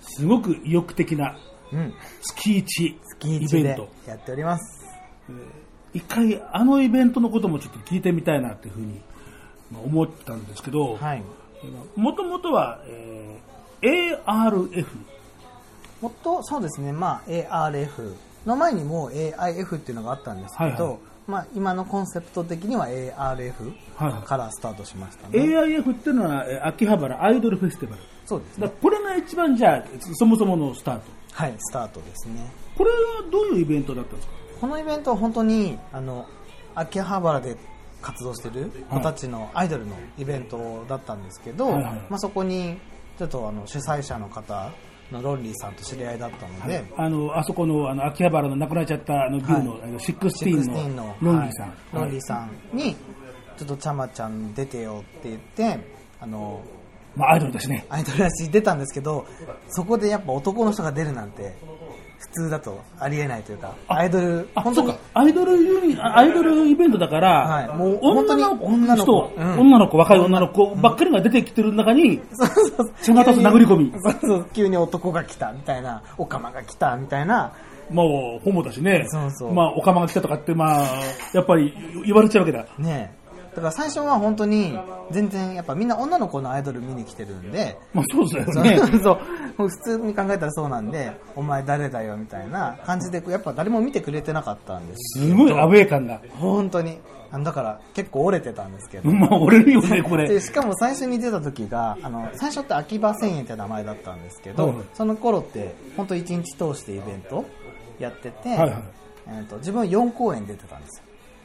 [0.00, 1.36] すごく意欲的な
[1.70, 1.92] うん。
[2.22, 3.88] 月一月一でイベント。
[4.06, 4.80] やっております。
[5.92, 9.00] 一回あのイベントのこともちょっと聞いてみたいなっていうふうにまあ
[9.72, 11.22] 思ってたんですけど、はい。
[11.96, 14.86] もともとは、えー ARF。
[16.00, 18.14] もっと、そうですね、まあ、ARF
[18.46, 25.38] の前にも AIF っていうのがあったんですけど、はいはいまあ、今のコンセプト的には ARF はいはいからスタートしましたね。
[25.38, 28.02] AIF っていうのは、えー秋葉原アイドルフェスティバル。
[28.26, 28.70] そうですね。
[28.82, 31.02] これが一番じゃあ、そもそものスタート。
[31.32, 32.50] はい、スタートですね。
[32.76, 32.96] これは
[33.30, 34.34] どういうイベントだったんですか？
[34.60, 36.26] このイベントは本当に、あの、
[36.74, 37.56] 秋葉原で
[38.00, 41.94] 活動してる子たちのアイドルのイベントだったんですけど、はいはい。
[42.08, 42.78] まあ、そこに、
[43.18, 44.70] ちょっとあの、主催者の方
[45.12, 51.68] のロンリーさんと知り合いだったので、あの、あそこの、あの、秋葉原の亡くなっちゃった、あの、ビューの、はいあの、16 16ののロンリーさん。
[51.68, 51.76] はい。
[51.92, 52.94] ロンリーさんに、
[53.56, 55.78] ちょっとちゃまちゃん出てよって言って、
[56.20, 56.62] あの、
[57.16, 57.84] まあ、アイドルだしね。
[57.88, 59.26] アイドルらしい出たんですけど、
[59.68, 61.54] そこでやっぱ男の人が出るなんて、
[62.20, 64.96] 普通だとありえないというか、アイドル、あ、本当か。
[65.14, 72.20] アイドルユニ、あアイドルイベントだから、はいもう女の本当に女の人子うん女の子、若い女の子ばっかりが出てきてる中に、
[73.00, 73.92] その後殴り込み。
[74.02, 77.52] そうそう、急に男が来たみたいな、オカマが来たみたいな、
[77.90, 79.04] もう、ホモだしね。
[79.08, 80.84] そうそうまあ、オカマが来たとかって、まあ、
[81.32, 82.66] やっぱり言われちゃうわけだ。
[82.78, 83.19] ねえ。
[83.50, 84.78] だから最初は本当に、
[85.10, 88.78] 全然やっぱみんな女の子のアイドル見に来てるんで、まあ、そうだよそうね。
[89.02, 96.20] そう普通に考えたらそうなんで、お前誰だよみたいな感じで、やっぱ誰も見てくれてなかったんですすごいアウェー感が。
[96.38, 96.98] 本当に。
[97.32, 99.08] あのだから結構折れてたんですけど。
[99.10, 100.40] まあ、俺るよね、 こでれ。
[100.40, 107.44] しかも最初に出た時が、あの、最初って秋葉千円って名前だったんですけど、はいその頃って、本当一日通してイベント
[108.00, 108.82] やってて、はいはい
[109.28, 110.99] えーと自分は4公演出てたんですよ。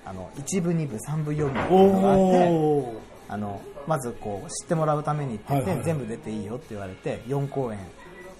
[0.06, 3.16] あの、1部、2部、3部、4部っていうのがあって。
[3.28, 7.80] あの、まずこう、知ってもらうためにって言って、はいはい全部出ていいよって言われて、4公演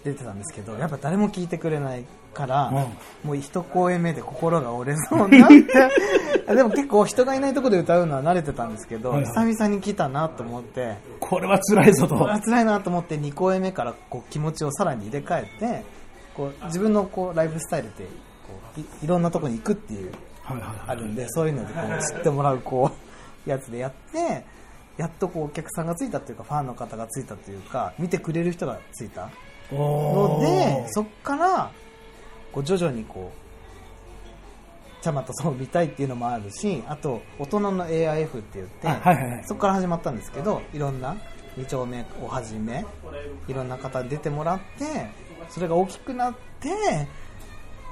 [0.04, 2.72] 出てたんですけど、やっぱ誰も聞いてくれないから、
[3.24, 5.56] もう一公演目で心が折れそうになって、
[6.54, 12.16] でも結構人がいないところで歌うのは慣れてたんですけど、はいはい久々に来たなと思って、これは辛いぞと。
[12.16, 15.84] これは辛いなと思って2公演目からこう気持ちをさらに入れ替えて、
[16.36, 18.10] こう自分のこうライフスタイルってこ
[18.78, 20.12] ういいろんなところに行くっていう
[20.88, 22.92] あるんで、そういうのでこう知ってもらうこ
[23.46, 24.46] うやつでやって、
[24.98, 29.30] やっとこうお客さんがついたというか、ファンの方がついたというか、見てくれる人がついた
[29.72, 31.72] ので、そっから、
[32.52, 33.46] こう徐々にこう、
[35.04, 39.44] ちゃまとそう見たいっていうのもあるし、あと、大人の AIF って言って、あはいはいはい。
[39.46, 41.16] そこから始まったんですけど、いろんな
[41.58, 42.86] 2丁目をはじめ、
[43.48, 45.12] いろんな方に出てもらって、
[45.50, 47.08] それが大きくなって、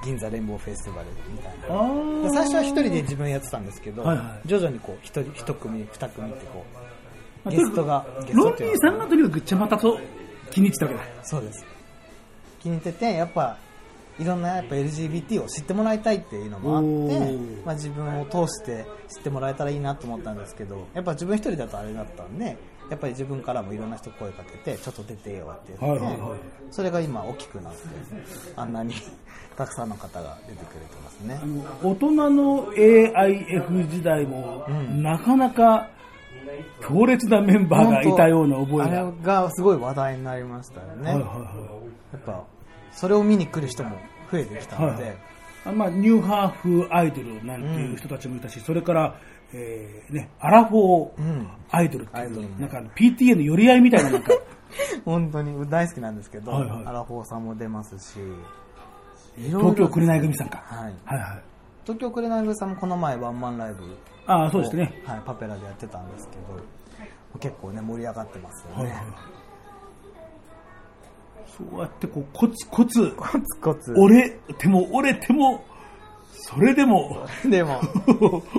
[0.04, 2.32] 銀座レインボーフェスティバルみたいな。
[2.32, 4.48] 最初は一人で自分やってたんですけど、はいはい。
[4.48, 6.78] 徐々にこう一人一組二組ってこう
[7.46, 10.00] まあゲストがロンリーさんがとにかくちゃまたと
[10.52, 10.86] 気に入ってた。
[10.86, 11.04] わけだ。
[11.24, 11.66] そうです。
[12.60, 13.58] 気に入っててやっぱ
[14.20, 22.58] いろんなやっぱ LGBT を知ってもらいたいっていうのもあってまあ、自分を通して知ってもらえたらいいなと思ったんですけどやっぱ自分一人だとあれだったんで
[22.90, 26.40] やっぱり自分からもいろんな人声かけてちょっと出てよって言って、はいはいはい。
[26.72, 27.80] それが今大きくなって
[28.56, 28.94] あんなに
[29.58, 31.40] たくさんの方が出てくれてますね。
[31.82, 35.90] 大人の AIF 時代も、なかなか
[36.82, 38.86] 強烈なメンバーがいたような覚えが。
[38.86, 41.34] あれがすごい話題になりましたよね、はいはいはい。
[42.14, 42.44] やっぱ
[42.92, 43.98] それを見に来る人も
[44.32, 45.18] 増えてきたので、はい
[45.66, 49.16] あまあ、ニューハーフアイドルなんていう人たちもいたし、それから、
[49.54, 54.32] えーね、アラフォーアイドルっていう、アイドルねなんか PTA の寄り合いみたいななんか、
[55.06, 56.86] 本当に大好きなんですけど、はいはい。
[56.86, 58.20] アラフォーさんも出ますし
[59.36, 60.64] 東京紅組さんか。
[60.66, 60.94] はい。
[61.06, 61.44] はいはい。
[61.84, 65.02] 東京紅組さんもこの前ワンマンライブああ、そうですね。
[65.06, 69.04] はい、パペラでやってたんですけど結構ね盛り上がってますよね、はいはい。
[71.48, 73.94] そうやってこう、コツコツ、コツコツ。
[73.98, 75.64] 折れても折れても、
[76.46, 77.82] それでも、でも。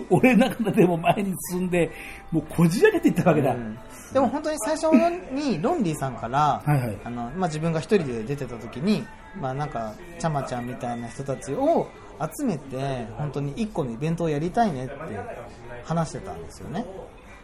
[0.09, 1.91] 折れながらでも前に進んで、
[2.33, 3.53] もうこじ開けていったわけだ。
[3.53, 3.79] うん。
[4.15, 4.85] でも本当に最初
[5.33, 6.99] にロンリーさんからはいはい。
[7.05, 9.05] あの、まあ、自分が一人で出てた時に、
[9.39, 11.89] まあ、なんかちゃまちゃんみたいな人たちを
[12.39, 14.95] 集めて本当に一個のイベントをやりたいねって
[15.85, 16.87] 話してたんですよね。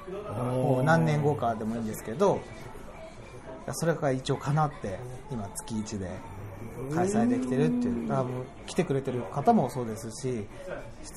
[0.09, 2.41] もう何年後かでもいいんですけど
[3.73, 4.99] それが一応叶って
[5.31, 6.11] 今月1で
[6.95, 10.47] 開催できてるっていうだからもう来てくれてる方もそうですし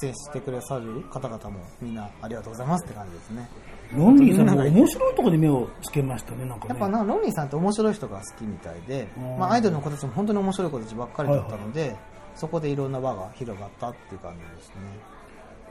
[0.02, 3.50] 出演してくださる方々もみんなありがとうございますって感じですね。
[3.96, 6.70] ロンリーさんも面白いところに目をつけましたね、なんかね。
[6.70, 11.96] やっぱなロンリーさんって面白い人が好きみたいでうん、まあ、アイドルの子たちも本当に面白い子たちばっかりだったので、
[12.36, 14.76] そこでいろんな輪が広がったっていう感じですね。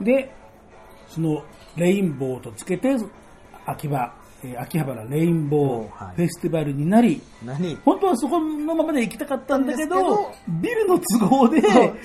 [0.01, 0.31] で、
[1.07, 1.43] その
[1.75, 2.95] レインボーとつけて、
[3.65, 4.13] 秋葉、
[4.43, 7.75] えー秋葉原レインボーはいフェスティバルになり、何？
[7.85, 10.31] 本当はそこのままで行きたかったんだけど、
[10.61, 11.61] ビルの都合で、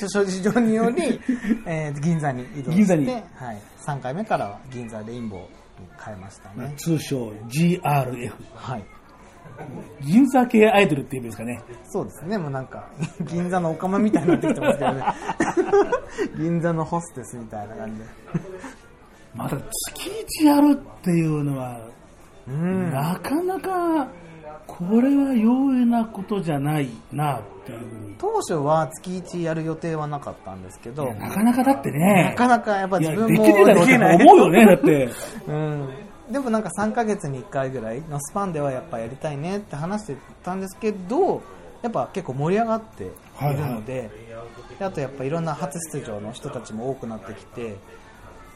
[0.08, 1.20] 諸事情により、
[1.66, 5.40] えー銀座に移動してはい、3回目からは銀座レインボー
[6.04, 6.74] 変えましたね。
[6.76, 8.32] 通称 GRF。
[8.54, 8.84] はい。
[10.00, 11.60] 銀座系アイドルっていうんですかね。
[11.84, 12.88] そうですね、もうなんか、
[13.26, 15.04] 銀座のオカマみたいになってきてますけどね。
[16.38, 18.04] 銀座のホステスみたいな感じで。
[19.34, 19.56] まだ
[19.94, 21.78] 月一やるっていうのは、
[22.48, 22.90] うん。
[22.90, 24.08] なかなか、
[24.66, 27.78] これは容易なことじゃないなっていう。
[28.18, 33.62] 当初は月1やる予定はなかったんですけど、なかなかだってねな、かなかやっぱ自分もでき
[34.18, 35.08] 思うよね、だって。
[35.48, 35.88] うん。
[36.30, 41.42] でもなんか3ヶ月に1回ぐらいのスパンではやっぱやりたいねって話してたんですけど、
[41.82, 43.08] やっぱ結構盛り上がってい
[43.54, 44.10] るので、
[44.78, 47.76] であとやっぱいろんな初出場の人たちも多くなってきて、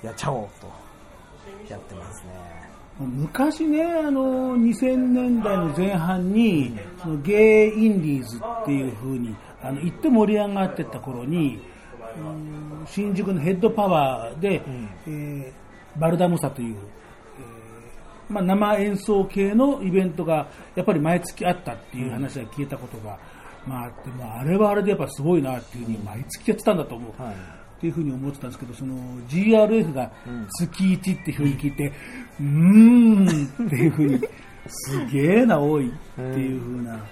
[0.03, 2.72] やっちゃおうとやってますね。
[2.99, 11.61] 昔ね、あの、2000年代の前半に、そのゲイインディーズっていう風に、あの、言って盛り上がってた頃に、
[12.17, 14.63] うん新宿のヘッドパワーで、
[15.07, 15.53] えー
[15.99, 23.19] バルダムサという、えーまあ、生演奏系のイベントがやっぱり毎月あったっていう話は聞いたことが、
[23.67, 27.23] まああって、まあ、あれはあれでやっぱすごいなっていうふうに毎月やってたんだと思う。
[27.23, 27.35] はい。
[27.83, 28.95] っていうふうに思ってたんですけど、その
[29.29, 30.13] GRF が
[30.57, 31.93] 月1っていうふうに聞いて、
[32.39, 34.21] うーんっていうふうに、
[34.69, 37.05] すげえな、多いっていうふうな。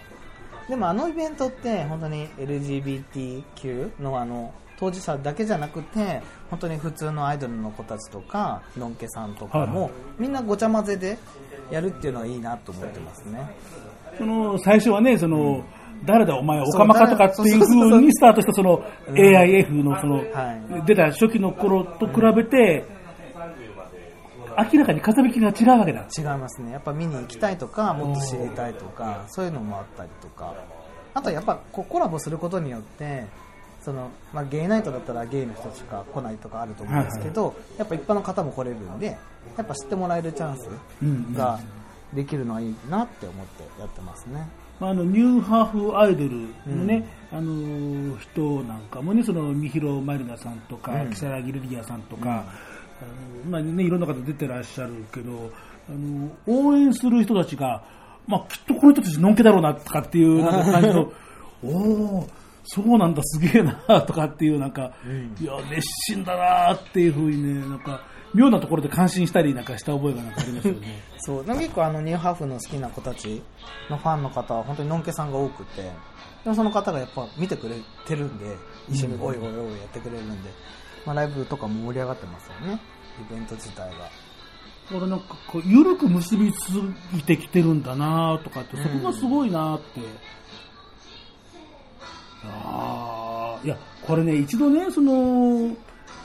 [0.68, 9.90] でもあのイベントって本当に LGBTQ のあの当事者だけじゃなくて本当に普通のアイドルの子たちとかのんけさんとかも、はいはい。
[10.20, 11.18] みんなごちゃ混ぜで
[11.72, 13.40] やるっていうのはいいなと思ってますね。
[14.16, 15.64] その最初はね、その、
[16.04, 22.84] 誰だお前、オカマかとかっていうふうにスタートしたその AIF のそのは出た初期の頃と比べて、
[24.72, 26.06] 明らかに風引きが違うわけだ。
[26.16, 26.72] 違いますね。
[26.72, 30.54] やっぱ見に行きたいとかもっと知りたいとかそういうのもあったりとか。
[31.12, 33.26] あとやっぱこうコラボすることによって
[33.80, 39.06] その、まあ、ゲイナイトだったらゲイの人しか来ないとかあると思うんですけど、やっぱ一般の方も来れるんで
[39.56, 40.68] やっぱ知ってもらえるチャンス
[41.02, 41.58] うんが
[42.12, 44.46] できるのはいいなって思ってやってますね。
[44.80, 46.30] まあ、あのニューハーフアイドル
[46.66, 51.10] のね、あの人なんかもね、その三広まりなさんとか、うん。
[51.10, 53.04] 木更木ルリアさんとか、あ
[53.44, 55.52] のまあね、いろんな方出てらっしゃるけど、
[55.88, 57.84] あの応援する人たちが、
[58.26, 61.12] まあ、きっとこの人たちのんけだろうなとかっていう感じの、
[61.62, 61.68] お
[62.20, 62.28] お、
[62.64, 64.92] そうなんだ、すげえなとかっていう、なんか、
[65.40, 68.00] いや、熱心だなっていうふうにね、なんか、
[68.34, 71.02] 妙なところで感心したりなんかした覚えがなんかありますよね。
[71.18, 71.44] そう。
[71.44, 73.42] 結構あのニューハーフの好きな子たち
[73.88, 75.90] のファンの方は本当にのんけさんが多くて。
[76.44, 77.74] でもその方がやっぱ見てくれ
[78.06, 78.56] てるんで
[78.88, 80.50] 一緒においおいおいやってくれるんで、
[81.04, 82.80] まあ、ライブとかも盛り上がってますよね。
[83.30, 84.10] イベント自体が
[84.92, 86.70] 俺なんかこう、ゆるく結びつ
[87.16, 90.00] いてきてるんだなとかって、そこがすごいなって。
[92.44, 95.76] ああ、いや、これね、一度ね、その、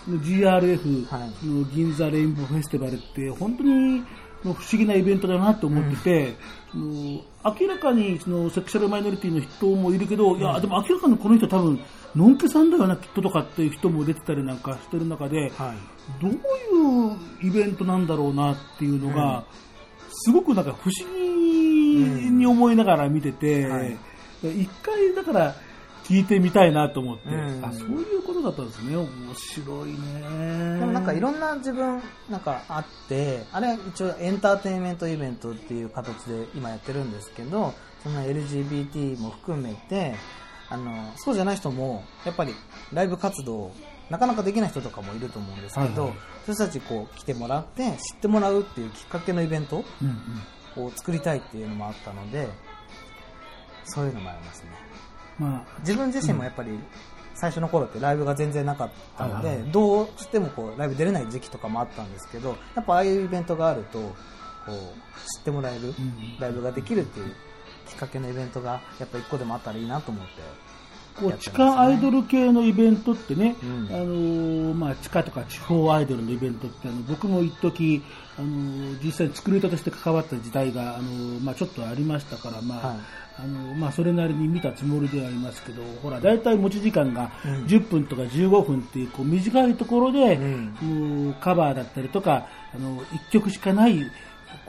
[0.07, 1.47] GRF はい。
[1.47, 4.03] の銀座レインボーフェスティバルって、本当に
[4.43, 6.33] 不思議なイベントだなと思ってて、
[6.71, 11.79] その明らかにそのセクシャルマイノリティの人もいるけど、いや、でも明らかにこの人多分、
[12.15, 16.21] のんけさんだよな、きっととかっていう人も出てたりなんかしてる中で、はい。
[16.21, 19.45] どういうイベントなんだろうなっていうのが、
[20.11, 23.97] すごくなんか不思議に思いながら見てて、はい。
[24.43, 25.55] 一回だから
[26.07, 27.65] 聞いてみたいなと思って、うん。
[27.65, 28.95] あ、そういうことだったんですね。
[28.95, 30.79] 面白いね。
[30.79, 40.15] でもなんかいろんな自分なんかあってあれは一応エンターテインメントイベントっていう形で今やってるんですけどその LGBT も含めて
[40.69, 42.53] あのそうじゃない人もやっぱり
[42.93, 43.71] ライブ活動
[44.09, 46.19] なかなかできない人とかもいると思うんですけど、はいはい。
[46.45, 49.83] そたちこう来てもらって知ってもらうっていうきっかけのイベント
[50.77, 52.47] を作りたいっていうのもあったので
[53.85, 54.84] そういうのもありますね
[55.39, 56.79] まあ、自分自身もやっぱり
[57.33, 64.13] 最初の頃ってライブが全然なかったので、どうしてもこうライブ出れない時期とかもあったんですけどやっぱああいうイベントがあるとこ
[64.67, 64.71] う
[65.37, 65.93] 知ってもらえるん。
[66.39, 67.35] ライブができるっていう
[67.87, 70.31] きっかけのイベントがやっぱ一個でもあったらいいなと思って。
[71.19, 73.87] こう地下アイドル系のイベントってね、うん。
[73.89, 78.03] あのーまあ、地下とか地方アイドルのイベントってあの僕も一時
[78.37, 82.97] あのー実際に作り手として関わった時代が、あのーまあ、ちょっとありましたから、まあはい
[83.37, 87.65] あのまあ、それなりに見たつもりではありますけどほら大体持ち時間がうん。
[87.65, 91.35] 10分とか15分っていうこう短いところで、うん。
[91.41, 93.99] カバーだったりとかあの1曲しかない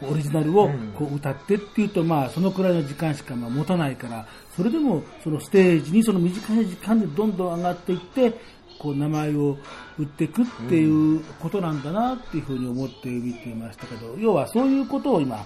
[0.03, 0.93] オリジナルをうん。
[0.99, 8.33] こう歌ってっていうと、まあ、そのくらいの時間しかまあ持たないからそれでもそのステージにその短い時間でどんどん上がっていって
[8.79, 9.57] こう名前を
[9.99, 15.37] 売っていくっていうことなんだなっていうふうに思って見ていましたけど要はそういうことを今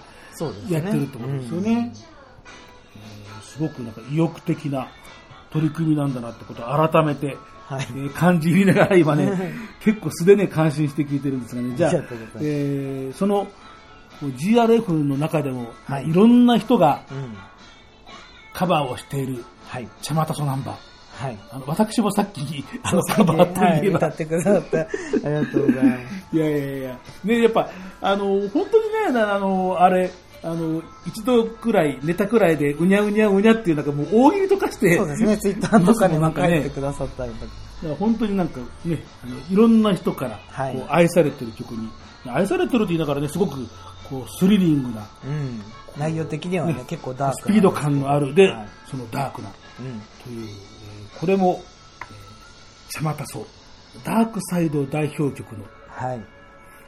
[0.69, 1.93] やってるってことですよね。
[3.51, 4.87] えーすごくなんか意欲的な
[5.51, 7.37] 取り組みなんだなってことを改めて
[7.67, 11.95] はいえー感じながら今ね、結構素でね、感心して聞いてるんですがね、じゃああ
[12.41, 13.47] えーその
[14.21, 17.35] GRF の中でも、はいい、ろんな人がうん。
[18.53, 19.87] カバーをしている、はい。
[20.01, 21.25] チャマタソナンバー。
[21.25, 21.37] はい。
[21.51, 24.87] あの私もさっき、あの、カバーといえば、はい歌ってくださって、あ
[25.23, 26.01] りがとうございます。
[26.35, 27.69] いやいやいや、ね、やっぱ、
[28.01, 30.11] あの、本当にね、あの、あれ、
[30.43, 37.45] あの、一度くらい、ネタくらいで、うにゃうにゃうにゃっていう、なんかもう大喜利とかして、そうですね、ツイッターとかにもなんかね書いてくださったりとか。
[37.45, 37.51] だ
[37.83, 39.03] から本当になんかね、
[39.51, 41.89] いろんな人からはいこう愛されてる曲に、
[42.25, 43.67] 愛されてるって言いながらね、すごく
[44.09, 45.61] こうスリリングな、うん。
[45.97, 50.01] 内容的にはね、ね結構ダークスピード感のあるで、はいそのダークなうん。
[50.23, 53.45] という、えーこれも、えー、シャマタソ、
[54.03, 56.21] ダークサイド代表曲のはい。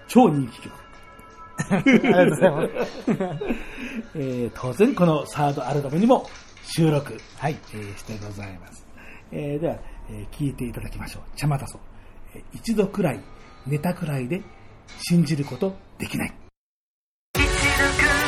[0.07, 0.82] 超人気曲。
[1.69, 2.69] ありがとうございます。
[4.15, 6.29] えー当然このサードアルバムにも
[6.63, 7.57] 収録、はい。
[7.73, 8.85] えーしてございます。
[9.31, 9.75] えーでは、
[10.09, 11.23] えー聞いていただきましょう。
[11.35, 11.79] チャマタソ。
[12.35, 13.19] えー一度くらい、
[13.67, 14.41] 寝たくらいで
[14.99, 16.33] 信じることできない。
[17.35, 18.22] あの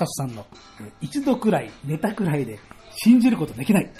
[0.00, 0.46] チャマタソさんの、
[0.80, 2.58] えー一度くらい、寝たくらいで
[3.02, 3.90] 信じることできない。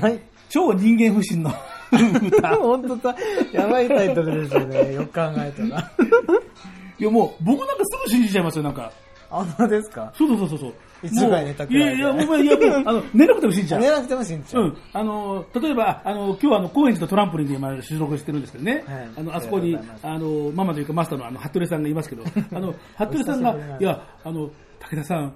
[0.00, 0.18] はい。
[0.48, 1.50] 超人間不信の
[1.92, 2.56] 歌。
[2.56, 3.16] 本当だ。
[3.52, 4.94] やばいタイトルですよね。
[4.94, 5.90] よく考えたら。
[6.98, 8.90] いやもう、僕なんかすぐ信じちゃいますよ、なんか。
[9.30, 10.12] あ、そうですか？
[10.14, 10.74] そうそうそうそう。
[11.02, 13.80] いつぐらい寝たくらいいやいや、もういや、もう、 あの、寝なくても信じちゃう。
[13.80, 14.62] 寝なくても信じちゃう。
[14.62, 14.76] うん。
[14.92, 18.84] あの、例えば、あの、今日はあの、高円寺とトランポリンで今収録してるんですけどね。
[18.86, 22.22] はいあの、あそこにあの、ママというかマスターのあの、服部さんがいますけど、
[22.54, 24.48] あの、服部さんがいや、あの、
[24.90, 25.34] 武田さん、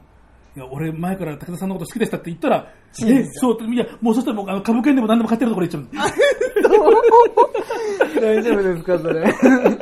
[0.56, 2.72] いや、俺前から武田さんのこと好きでしたって言ったら、
[3.02, 6.10] え、そう、いや、もうそしたらもう、あの、株券でも何でも買ってるところ言っちゃう。
[8.20, 9.32] 大丈夫ですか、それ。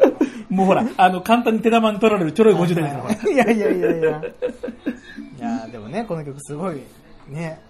[0.48, 3.14] もうほら、あの、簡単に手玉に取られるちょろい50代ですから。
[3.32, 4.04] いやいやいやいや。
[4.10, 4.12] い
[5.40, 6.80] や、でもね、この曲すごい、
[7.28, 7.60] ね、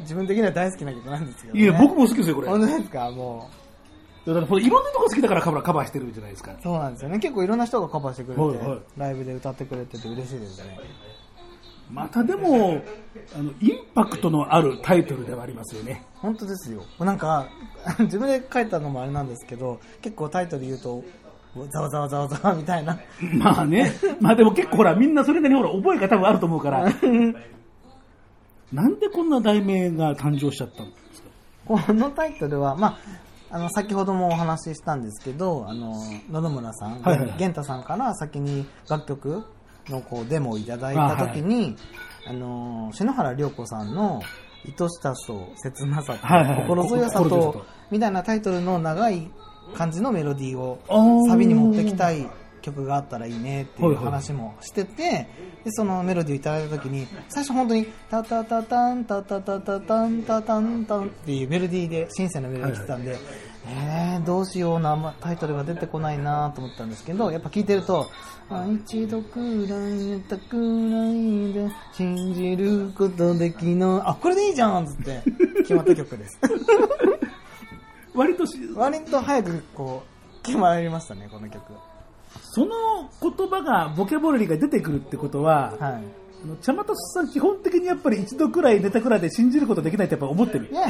[0.00, 1.60] 自分的には大好きな曲なんですけど、ね。
[1.60, 2.48] いや、僕も好きですよ、これ。
[2.48, 3.48] 本当ですか、も
[4.26, 6.56] だからいろんなとこ好きだからカバーカバーしてるじゃないですか。
[6.60, 7.20] そうなんですよね。
[7.20, 10.80] 結構いろんな人がカバーしてくれて、はいはいライブで歌ってくれてて嬉しいですね。
[11.90, 12.82] またでも、
[13.36, 16.04] あの、インパクトのあるタイトルではありますよね。
[16.16, 16.82] 本当ですよ。
[16.98, 17.46] なんか、
[18.00, 21.04] 自分で書いたのもあれなんですけど、結構タイトル言うと、
[21.70, 22.98] ざわざわざわざわみたいな。
[23.38, 23.92] まあね。
[24.20, 26.84] まあでも結構ほら、みんなそれなりにほら、覚えが多分あると思うから。
[28.72, 31.28] なんでこんな題名が誕生しちゃったんですか？
[31.66, 32.96] このタイトルは、まあ、
[33.50, 35.92] あの、先ほどもお話ししたんですけど、あの、
[36.30, 39.44] 野々村さん、はいはいはい玄太さんから先に楽曲
[39.88, 41.76] のこうデモをいただいたときに、
[42.26, 44.20] あ,、の、篠原涼子さんの、
[44.66, 46.62] 愛しさと切なさと、はいはいはい。
[46.62, 49.30] 心強さとみたいなタイトルの長い
[49.74, 50.80] 感じのメロディーを
[51.28, 52.28] サビに持ってきたい
[52.62, 55.28] 曲があったらいいねっていうはいはい話もしてて、
[55.64, 63.16] でそのメロディーをいただいた時に最初本当にタタタタンタタタタタンタタンタンっていうメロディーでシンセのメロディー来てたんで、
[63.68, 68.08] えー、どうしようなタイトルが出てこないなと思ったんですけどやっぱ聞いてると
[68.48, 74.00] あ一度くらい寝たくないで信じることできない。
[74.04, 75.22] あこれでいいじゃんっつって
[75.58, 76.38] 決まった曲です。
[78.14, 80.04] 割とし、割と早くこ
[80.40, 81.60] う決まりましたねこの曲。
[82.40, 86.84] その言葉が、ボキャブラリーが出てくるってことは、はいあの茶間
[87.14, 90.74] さん基本的にやっぱり一度くらい寝たくらいで信じることできないってやっぱ思ってるい。
[90.74, 90.86] や、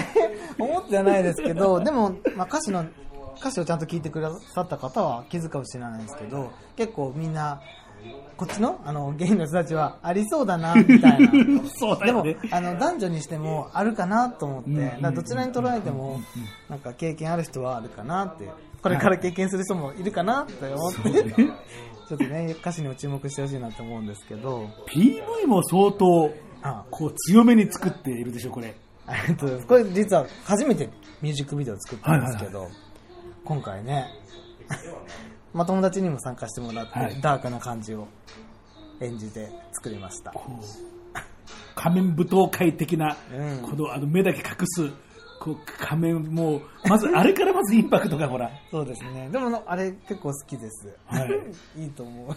[0.58, 2.84] 思ってはないですけど、 でも、まあ、歌詞の、
[3.38, 7.60] 歌詞をちゃんと聞いてくださった方は気づくかもしれないですけど、結構みんな、
[8.36, 11.30] こっちの、あの、ゲイの人たちはありそうだな、みたいな。
[11.74, 16.20] そうだでもあの、男女にしてもあるかなと思って、うんだからどちらに捉えても、
[16.68, 18.48] なんか経験ある人はあるかなって、
[18.82, 21.00] これから経験する人もいるかなって思って、
[22.08, 26.32] ちょっとね、歌詞にも注目してほしいなと思うんですけど、PV も相当、
[26.62, 26.84] あ。
[26.90, 28.74] こう強めに作っているでしょ、これ。
[29.28, 30.88] えっと、これ実は初めて
[31.22, 32.68] ミュージックビデオを作ったんですけど、
[33.44, 34.06] 今回ね、
[35.52, 37.20] まあ友達にも参加してもらって、はい。
[37.20, 38.08] ダークな感じを
[39.00, 40.32] 演じて作りました。
[41.74, 43.58] 仮面舞踏会的な、うん。
[43.62, 44.90] このあの目だけ隠す、
[45.46, 49.28] こう仮面も、まずあれからまずインパクトがほら、そうですね。
[49.30, 50.88] でもあれ結構好きです。
[51.06, 51.30] はい
[51.80, 52.28] いいと思う。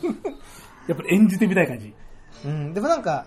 [0.87, 1.93] やっぱり演じてみたい感じ。
[2.45, 3.25] うん、でもなんか、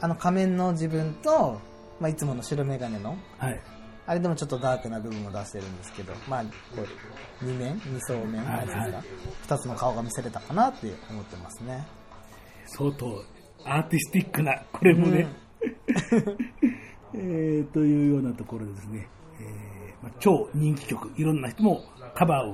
[0.00, 1.60] あの仮面の自分と、
[2.00, 3.60] まあいつもの白眼鏡の、はい。
[4.06, 6.48] あれでもちょっとダークな部分を出してるんですけど、まあ、こ
[7.42, 7.80] う、二面？
[7.86, 8.44] 二層面？
[8.44, 9.02] はいなんです
[9.48, 9.56] か？
[9.56, 11.84] 二つの顔が見せれたかなって思ってますね。
[12.66, 13.24] 相当
[13.64, 15.26] アーティスティックな、これもね。
[17.14, 19.08] えーというようなところでですね、
[19.40, 21.82] えーまあ、超人気曲、いろんな人も
[22.14, 22.52] カバーを、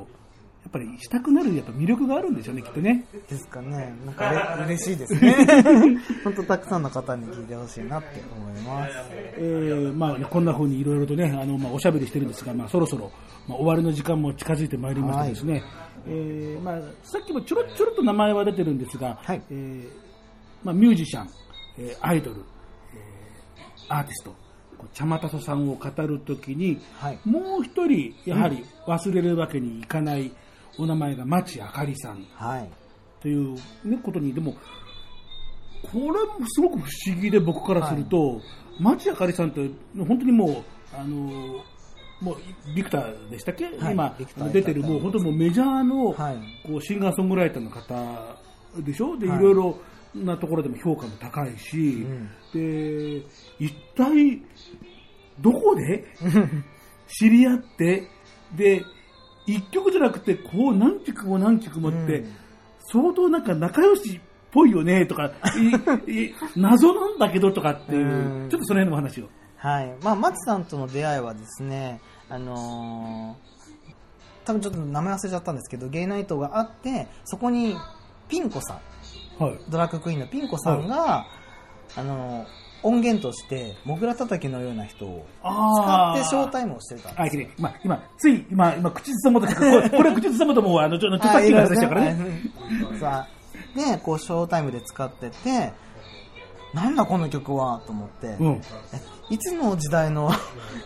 [0.63, 3.05] やっぱりしたくなるやっぱ魅力があるんでしょうね、きっとね。
[3.29, 3.93] ですかね。
[4.05, 5.35] なんかれ嬉しいですね。
[6.23, 8.93] 本当たくさんの方に聞いてほしいなって思います。
[9.11, 13.11] えーまあね、こんな風にいろいろとね、あの、まあ、おしゃべりしてるんですが、まあ、そろそろ、
[13.49, 15.63] まあ、終わりの時間も近づいてまいりましてですね、
[16.07, 19.89] えーまあ、さっきもちょろちょろっと名前は出てるんですが、はいえー
[20.63, 21.29] まあ、ミュージシャン、
[21.79, 22.37] えーアイドル、
[22.95, 24.35] えーアーティスト、
[24.93, 27.19] 茶間田さんを語るときに、はい。
[27.25, 30.33] もう一人、やはり忘れるわけにいかない
[30.79, 32.27] お名前が町あかりさん。
[32.35, 32.69] はい。
[33.21, 34.55] という、ね、ことに、でも、
[35.83, 36.13] これも
[36.49, 38.41] すごく不思議で僕からすると、
[38.79, 41.63] 町あかりさんって本当にもう、あの、
[42.21, 42.37] もう
[42.75, 43.93] ビクターでしたっけ、はい。
[43.95, 44.15] 今
[44.53, 46.37] 出てるもう本当にもうメジャーの、はい。
[46.67, 48.37] こうシンガーソングライターの方
[48.79, 49.17] でしょ？
[49.17, 49.39] で、はい。
[49.39, 49.79] いろいろ
[50.15, 52.29] なところでも評価も高いし、ん。
[52.53, 53.23] で、
[53.59, 54.43] 一体
[55.41, 56.05] どこで？
[57.09, 58.09] 知り合って、
[58.57, 58.83] で、
[59.47, 62.33] 一曲じゃなくて、こう何曲も何曲もって、うん
[62.93, 64.21] 相当なんか仲良しっ
[64.51, 65.07] ぽいよね？
[65.07, 65.31] とか、
[66.09, 69.29] いい 謎なんだけどとかっていう、うんちょっとその辺のお話を。
[69.57, 69.95] はい。
[70.03, 73.51] まあ、マチさんとの出会いはですね、あのー
[74.45, 77.77] 多分ちょっと名前忘れちゃったんですけど、ゲイナイトがあって、そこに
[78.29, 78.81] ピンコさ
[79.41, 79.59] ん、はい。
[79.69, 81.27] ドラッグクイーンのピンコさんが、
[81.97, 82.47] あのー
[82.83, 87.55] 音源として、モグラ叩きのような人を使ってショータイムをしてたんですあ。
[87.59, 92.15] 今、今、つい、今、今、口ずさむと、これ、 これ口ずさむともう、あの、ちょっと、さっきのしたからね。
[92.15, 92.43] ね。
[92.99, 95.73] さあ、で、こう、ショータイムで使ってて、
[96.75, 98.63] なんだこの曲はと思って、うん。
[98.93, 100.31] えいつの時代の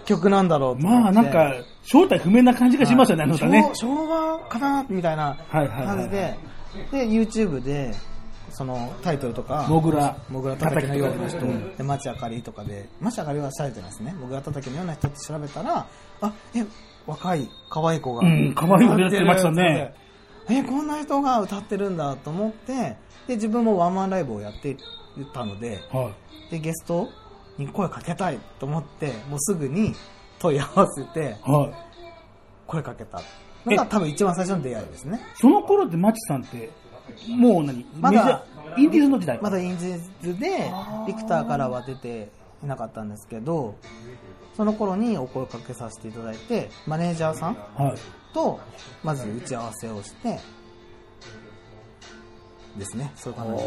[0.04, 3.62] 曲なんだろうまあ、なんか、正体不明な感じがしますよね、あの歌ね。
[3.74, 6.36] 昭昭和かなみたいなはいはいはい感じで、
[6.90, 7.94] で、YouTube で、
[8.54, 14.14] そのタイトルとか、モグラモグラ叩きのような人、うんで、町あかりとかで、町あかりはされてますね。
[14.18, 15.86] モグラ叩きのような人って調べたら、
[16.20, 16.64] あ、え、
[17.06, 18.26] 若い、可愛い子が。
[18.26, 19.94] うん可愛い子でやってましたね。
[20.48, 22.96] え、こんな人が歌ってるんだと思って、
[23.26, 24.76] で、自分もワンマンライブをやって
[25.32, 26.12] たので、は
[26.48, 26.52] い。
[26.52, 27.08] で、ゲスト
[27.58, 29.94] に声かけたいと思って、もうすぐに
[30.38, 31.74] 問い合わせて、はい。
[32.66, 33.20] 声かけた。
[33.66, 35.20] のが多分一番最初の出会いですね。
[35.36, 36.70] その頃ってマチさんって、
[37.28, 37.86] もう何？
[38.00, 38.44] まだ
[38.76, 40.70] インディーズの時代まだインディーズで、
[41.06, 42.30] ビクターからは出て
[42.62, 43.76] いなかったんですけど、
[44.56, 47.94] その頃にお声かけさせていただいて、マネージャーさんはい。
[48.32, 48.58] と、
[49.02, 50.38] まず打ち合わせをして、
[52.76, 53.62] ですね、そういう感じ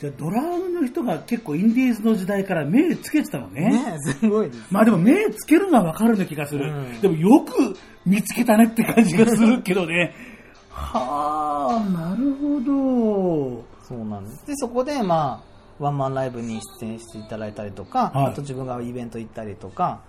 [0.00, 3.70] じゃあドラムの人が結構インディーズの時代から目つけてたのね。
[3.70, 4.66] ねすごいです。
[4.70, 6.68] まあでも目つけるのはわかるような気がする。
[6.68, 7.76] うんでもよく
[8.06, 10.14] 見つけたねって感じがするけどね。
[10.70, 13.64] はあ、なるほど。
[13.82, 14.46] そうなんです。
[14.46, 20.02] で、そこで、まあ、ワンマンライブに出演していただいたりとか、はいあと自分がイベント行ったりとか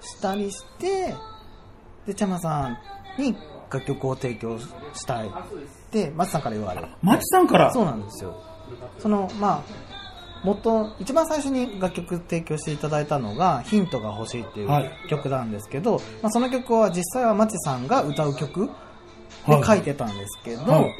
[0.00, 1.14] したりして、
[2.06, 2.78] で、ちゃまさん
[3.20, 3.34] に
[3.70, 4.68] 楽曲を提供し
[5.06, 5.30] たいっ
[5.90, 6.88] て、松さんから言われる。
[7.02, 7.72] マチさんから？
[7.72, 8.42] そうなんですよ。
[8.98, 9.62] その、まあ、
[10.44, 14.90] 元、一番最初に楽曲提供していただいたのが、ヒントが欲しいっていうはい。
[15.08, 18.70] 曲なんですけど、まあ、その曲は実際はマチさんが歌う曲
[19.46, 20.94] で書いてたんですけど、はい。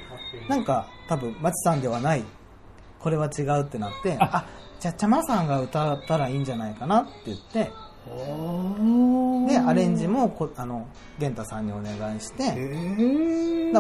[0.49, 2.25] なんか多分マチさんではない、
[2.99, 4.45] これは違うってなって、あ。
[4.81, 7.73] じゃあちゃまさんが歌ったらいいんじゃないかなって言って、
[9.49, 10.87] で、アレンジもこ、あの、
[11.19, 12.55] 玄太さんにお願いして、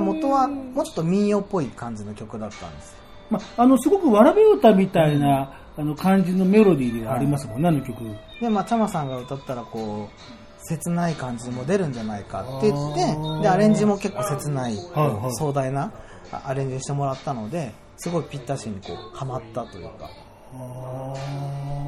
[0.00, 2.97] 元はもうちょっと民謡っぽい感じの曲だったんです。
[3.30, 7.98] まあ、あの、すごくわらべ歌みたいな、あの、感じのメロディーがありますもんね、あの曲。
[8.40, 15.34] で、まあ、ちゃまさんが歌ったら、こう、切ない感じも出るんじゃないかって言って、で、アレンジも結構切ない、こはい。
[15.34, 15.92] 壮大な
[16.32, 20.10] あアレンジしてもらったので、すごいぴったしにこう、ハマったというか、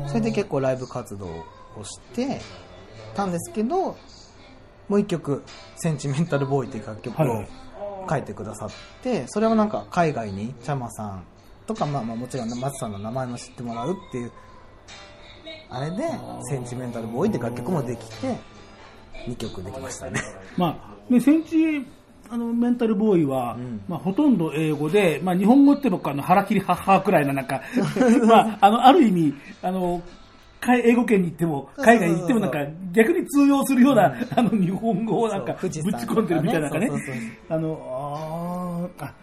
[0.09, 2.41] それで結構ライブ活動をして
[3.15, 3.97] たんですけど、
[4.89, 5.43] もう一曲、
[5.77, 7.45] センチメンタルボーイっていう楽曲を
[8.11, 8.71] 書いてくださっ
[9.03, 11.25] て、それをなんか海外にちゃまさん
[11.67, 14.33] とか、まあまあもちろん松さんの名前も知ってもらうっていう、
[15.71, 16.03] あれで、
[16.49, 18.37] センチメンタルボーイって楽曲もできて、
[19.29, 20.21] 2曲できましたね。
[20.57, 21.87] まあ、ね、センチ、
[22.29, 23.57] あの、メンタルボーイは、
[23.89, 27.63] まあ、ほとんど英語で、まあ、日本語って僕、あの、腹切り母くらいな、なんか、
[28.27, 30.05] まあ、あの、ある意味、あの、か
[30.69, 32.59] 英語圏に行っても、海外に行ってもなんか、
[32.93, 36.91] 逆に通用するような、あの、日本語をなんか、ぶち込んでるみたいなかね。
[37.49, 39.15] あの、あーあ、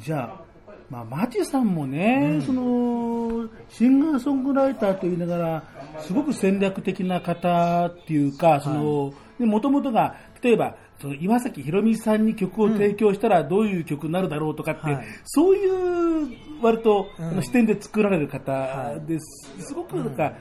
[0.00, 0.48] じゃあ、
[0.90, 5.62] まあ、マチさんもね、その、シンガーソングライターと言いながら、
[5.98, 9.12] すごく戦略的な方っていうか、その、
[9.46, 15.04] もともとが、例えば、その岩崎宏美さんに曲を提供したらどういう曲になるだろうとかって、はい。
[15.24, 16.28] そういう
[16.62, 17.06] 割と、
[17.42, 19.52] 視点で作られる方です。
[19.68, 20.32] すごくなんか、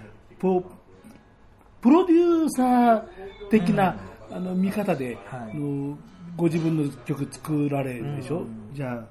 [0.42, 0.72] こう
[1.82, 3.04] プロデューサー
[3.50, 3.98] 的な、
[4.32, 5.52] あの見方で、はい。
[5.52, 5.98] あの
[6.36, 9.06] ご自分の曲作られるでしょ、じゃあ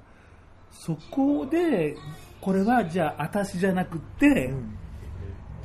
[0.71, 1.95] そこで
[2.39, 4.53] これはじゃあ私じゃなくて、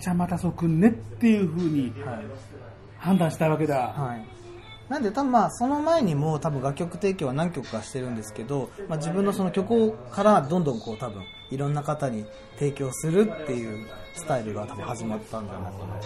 [0.01, 2.25] じゃあまたそうくんねっていうふうにはい。
[2.99, 4.25] 判断したわけだ、はい。
[4.89, 12.25] なんで多分まあその前にも多分楽曲提供は何曲かしてるんですけど、まあ、自分のその曲からどんどんこう多分いろんな方に
[12.59, 16.03] 提供するっていうスタイルが多分始まったんじゃないかなと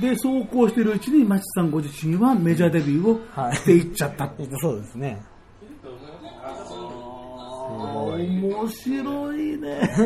[0.00, 3.56] でそうこうしてるうちにマチさんご自身はメジャーデビューをはい。
[3.56, 5.22] していっちゃった、そうですね。
[7.72, 9.80] 面白いね。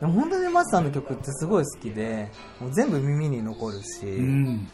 [0.00, 2.30] でも本当にマスさんの曲ってすごい好きで、
[2.60, 4.68] もう全部耳に残るし、うん。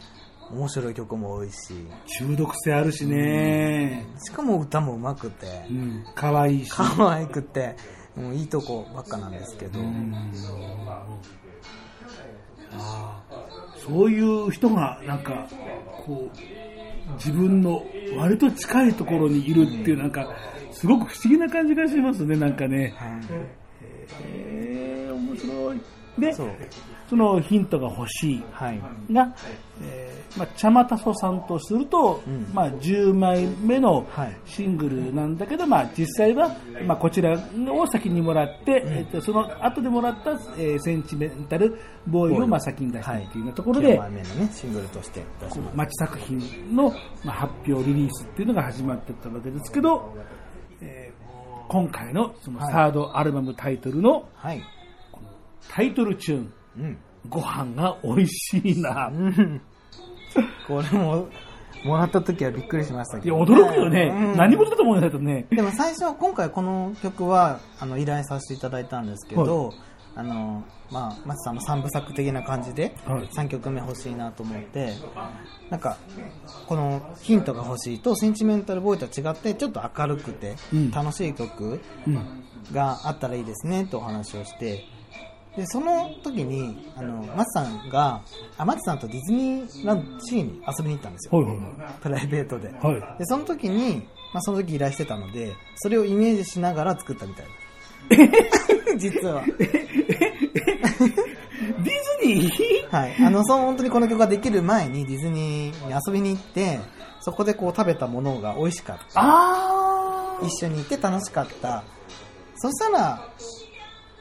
[0.51, 1.75] 面白い曲も多いし、
[2.19, 5.47] 中毒性あるしね、しかも歌も上手くて。
[5.71, 6.71] う、ん、可愛いし。
[6.71, 7.77] 可愛くて、
[8.17, 9.79] もういいとこばっかなんですけど、
[13.87, 15.47] そういう人がなんか
[16.05, 16.31] こ
[17.09, 17.85] う自分の
[18.17, 20.27] 割と近いところにいるっていうなんか
[20.73, 22.95] すごく不思議な感じがしますねなんかね。
[24.23, 25.81] えー、面白い。
[26.19, 28.45] でそのヒントが欲しい。
[28.51, 28.81] はい。
[29.13, 29.35] が、
[29.83, 36.57] えーまあ、茶間たそさんとすると、んまあ、10枚目のはいシングルなんだけど、まあ、実際は、
[36.87, 37.39] まあ、こちら
[37.71, 45.23] を先にもらって、えっとその後でもらった、えーセンチメンタルボーイをまあ先に出したっていうようなところで、9枚目のね、シングルとして
[45.75, 46.91] 町作品の、
[47.25, 50.15] まあ、発表リリースっていうのが始まってったわけですけど、
[50.81, 51.27] えー
[51.69, 54.47] 今回のそのはいサードアルバムタイトルのす。
[54.47, 54.63] はい。
[55.69, 56.99] タイトルチューン、うん。
[57.29, 59.11] ご飯が美味しいな。
[60.67, 61.29] これも、
[61.85, 63.39] もらった時はびっくりしましたいや、けど。
[63.39, 64.13] 驚くよね。
[64.15, 65.47] うん何事だと思うんだけどね。
[65.51, 69.73] でも最初、今回この曲は、あの、依頼させていただいたんですけど、
[70.15, 74.95] あの、まあ、松さんの三部作的な感じで、はい3曲目欲しいなと思って、
[75.71, 75.99] なんか、
[76.67, 82.19] このヒントが欲しいと、センチメンタルボーイとは違って、ちょっと明るくてうん、楽しい曲うん。
[82.73, 84.85] があったらいいですね、とお話をして、
[85.57, 88.21] で、その時に、あの、松さんが、
[88.59, 91.41] あ、松さんとディズニーランドシーに遊びに行ったんですよ。
[91.41, 92.03] はいはいはい。
[92.03, 92.69] プライベートで。
[92.71, 93.19] はい。
[93.19, 98.97] で、その時に、まあ、その時依頼してたので、それをイメージしながら作ったみたいです。
[98.99, 99.43] 実は。
[99.47, 99.67] ディ
[102.21, 102.91] ズニー？
[102.91, 103.17] はい。
[103.19, 106.81] あの、その本当にこの曲ができる前にディズニーに遊びに行って、
[107.21, 109.05] そこでこう食べたものが美味しかった。
[109.15, 111.83] あ一緒に行って楽しかった。
[112.57, 113.29] そしたら、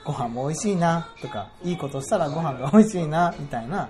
[0.06, 3.90] ご飯も美味しいな、とか、いいことしたらご飯が美味しいな、みたいな、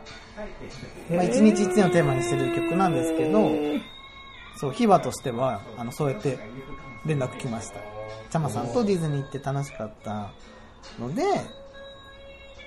[1.10, 3.52] まあ、一日一日のテーマにしてる曲なんですけど、
[4.58, 6.40] そう、秘話としては、あの、そうやって
[7.06, 7.80] 連絡来ました。
[8.30, 10.32] ちゃまさんとディズニー行って楽しかった
[11.00, 11.24] ので、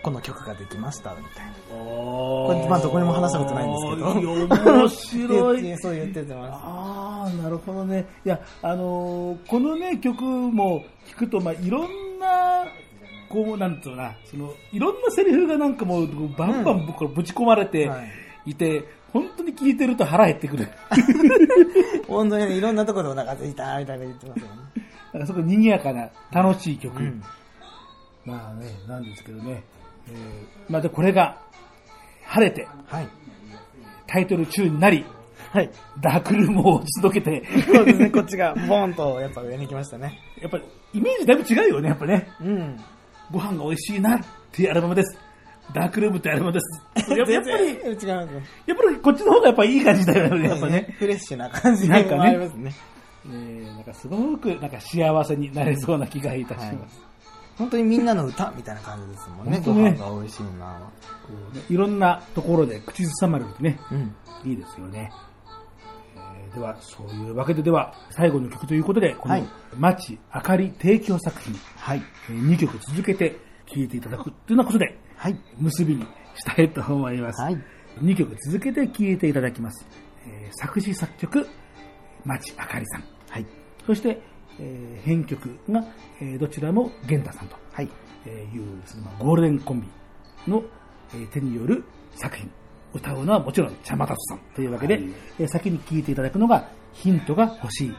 [0.02, 1.52] この曲ができました、みたいな。
[1.70, 4.72] これ、まあ、どこにも話したことないんですけど。
[4.72, 6.52] 面白い そう言ってます。
[6.52, 8.06] ああ、なるほどね。
[8.24, 12.64] いや、あのーこのね、曲も聞くと、まあ、いろんな、
[13.28, 17.90] こう、なんつうのな、その、いろんなセリフがなんかもう、バンバン僕からぶち込まれて
[18.46, 20.68] いて、本当に聞いてると腹減ってくる。
[22.06, 24.52] 本当にねいろんなところでお腹空いた、みたいな言ってますよね。
[25.12, 26.98] なんかすごい賑やかな、楽しい曲。
[26.98, 27.22] うん
[28.24, 29.62] まあね、なんですけどね。
[30.10, 31.38] えーまあで、これが、
[32.26, 33.08] 晴れて、はい。
[34.06, 35.04] タイトル中になり、
[35.50, 35.70] はい。
[36.02, 40.18] ダークルームを打ち解けて、そうですね、こっちがボーンとやっぱ上に来ましたね。
[40.42, 42.28] やっぱりイメージだいぶ違うよね、やっぱね。
[42.40, 42.76] うん。
[43.30, 44.20] ご飯が美味しいなっ
[44.52, 45.18] ていうアルバムです。
[45.74, 46.82] ダークルームってアルバムです。
[47.16, 48.08] やっぱり、違。
[48.08, 50.94] やっぱりこっちの方がやっぱいい感じだよね、 やっぱね。
[50.98, 52.74] フレッシュな感じがなんかねありますね。
[53.26, 57.00] えーなんかすごくなんか幸せになれそうな気がいたします。
[57.58, 59.60] 本当にみんなの歌みたいな感じですもんね。
[59.64, 60.80] ご飯が美味しいな。
[61.68, 64.14] いろんなところで口ずさまれるとね、うん。
[64.50, 65.10] いいですよね。
[66.48, 69.44] えーでは、そういうわけででは、最後の曲ということで、このはい、
[69.76, 72.02] 町あかり提供作品、はい。
[72.28, 73.36] 2曲続けて
[73.66, 75.38] 聴いていただくというようなことで、はい。
[75.58, 76.02] 結びに
[76.34, 77.40] したいと思います。
[77.42, 77.56] はい。
[78.00, 79.86] 2曲続けて聴いていただきます。
[80.26, 81.46] えー作詞作曲、
[82.24, 83.04] 町あかりさん。
[83.30, 83.46] はい。
[83.86, 84.20] そして、
[84.58, 85.84] えー編曲が、
[86.20, 87.88] えーどちらも玄太さんと、はい。
[88.26, 89.88] えーいうですね、まあゴールデンコンビ
[90.46, 90.62] の、
[91.14, 91.84] えー手による
[92.16, 92.50] 作品。
[92.94, 95.00] 歌うのはもちろん茶間達さんというわけで、
[95.38, 97.94] えー先に聴いていただくのがヒントが欲しい、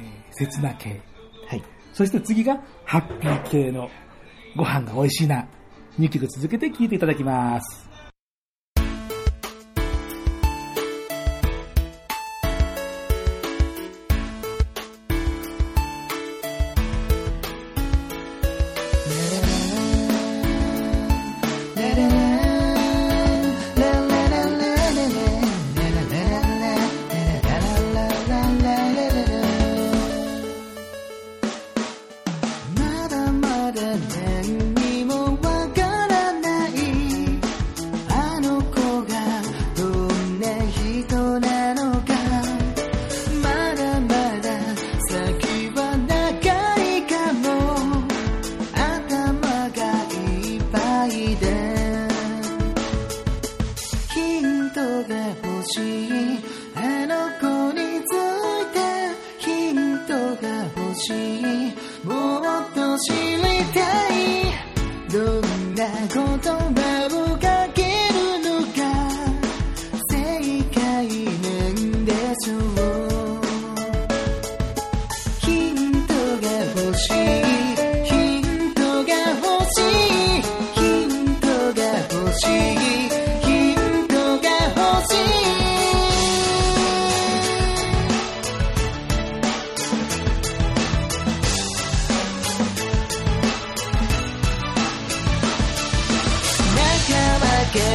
[0.00, 1.00] えー切な系。
[1.46, 1.62] はい。
[1.92, 3.90] そして次がハッピー系の
[4.56, 5.46] ご飯が美味しいな。
[5.98, 7.87] 2曲続けて聴いていただきます。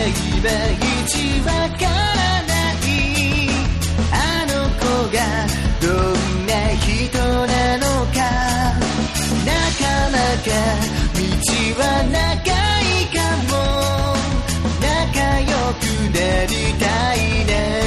[0.07, 1.13] いまいち
[1.45, 1.89] わから
[2.43, 2.87] ない
[4.11, 4.13] あ
[4.47, 4.83] の子
[5.15, 5.17] が
[5.81, 6.87] どんな人
[7.19, 8.17] なのか。
[9.45, 10.49] なかなか
[11.15, 11.21] 道
[11.79, 11.81] は
[12.11, 13.17] 長いか
[13.49, 13.53] も。
[14.81, 14.85] 仲
[15.39, 15.81] 良く
[16.13, 16.83] なりた
[17.15, 17.82] いね。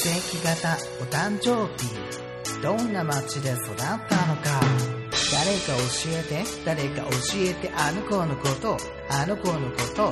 [0.00, 4.08] 血液型お誕生日どんな街で育ったのか。
[5.30, 6.44] 誰か教えて。
[6.64, 7.70] 誰か教えて。
[7.76, 8.78] あの子のこと。
[9.10, 10.10] あの子のこと。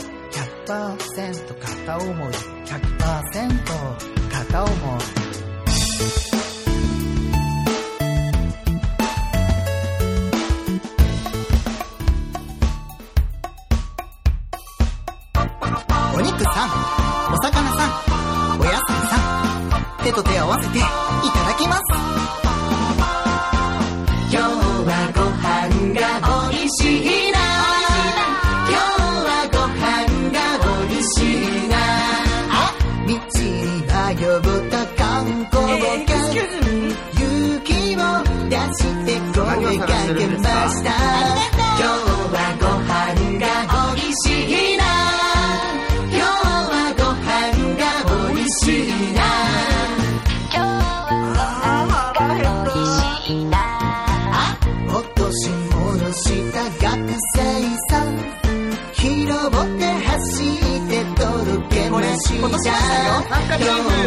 [0.67, 2.33] 100%片思い。
[2.67, 5.28] 100%片思い。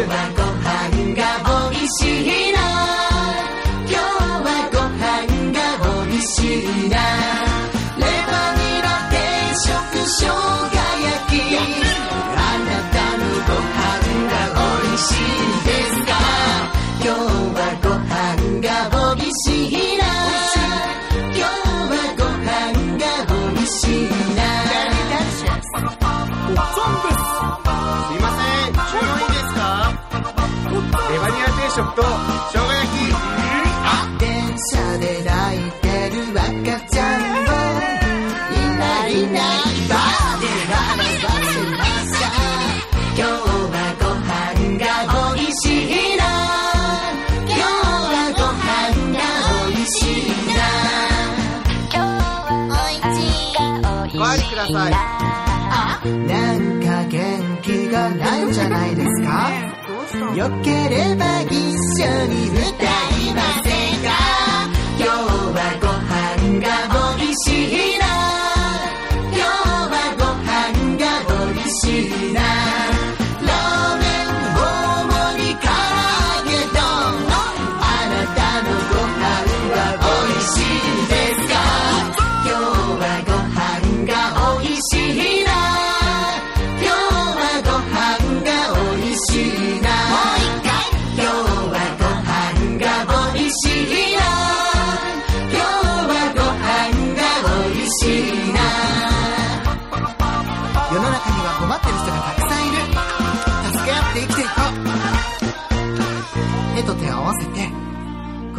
[0.08, 0.41] は
[60.36, 64.08] よければ一緒に歌いませんか？
[64.98, 66.66] 今日はご飯が
[67.18, 67.46] 美味し
[67.96, 68.04] いな。
[69.28, 69.40] 今日
[69.92, 70.50] はご飯
[70.96, 71.04] が
[71.52, 71.82] 美味し
[72.30, 72.31] い。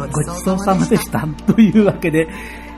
[0.06, 1.26] ごごちそうさまでした。
[1.52, 2.28] というわけで、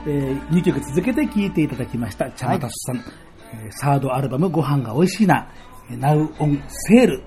[0.05, 2.31] え2曲続けて聴いていただきました。
[2.31, 3.03] チャマタスさん、えー
[3.71, 5.47] サードアルバムご飯が美味しいな、
[5.89, 7.21] えー Now on Sale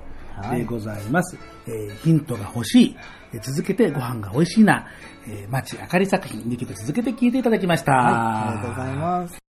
[0.57, 1.39] でございます。
[1.67, 2.97] えーヒントが欲しい、
[3.33, 4.87] えー続けてご飯が美味しいな、
[5.29, 7.93] えー、町あかり作品2曲続けて聴いていただきました。
[7.93, 9.41] ありがとうございます。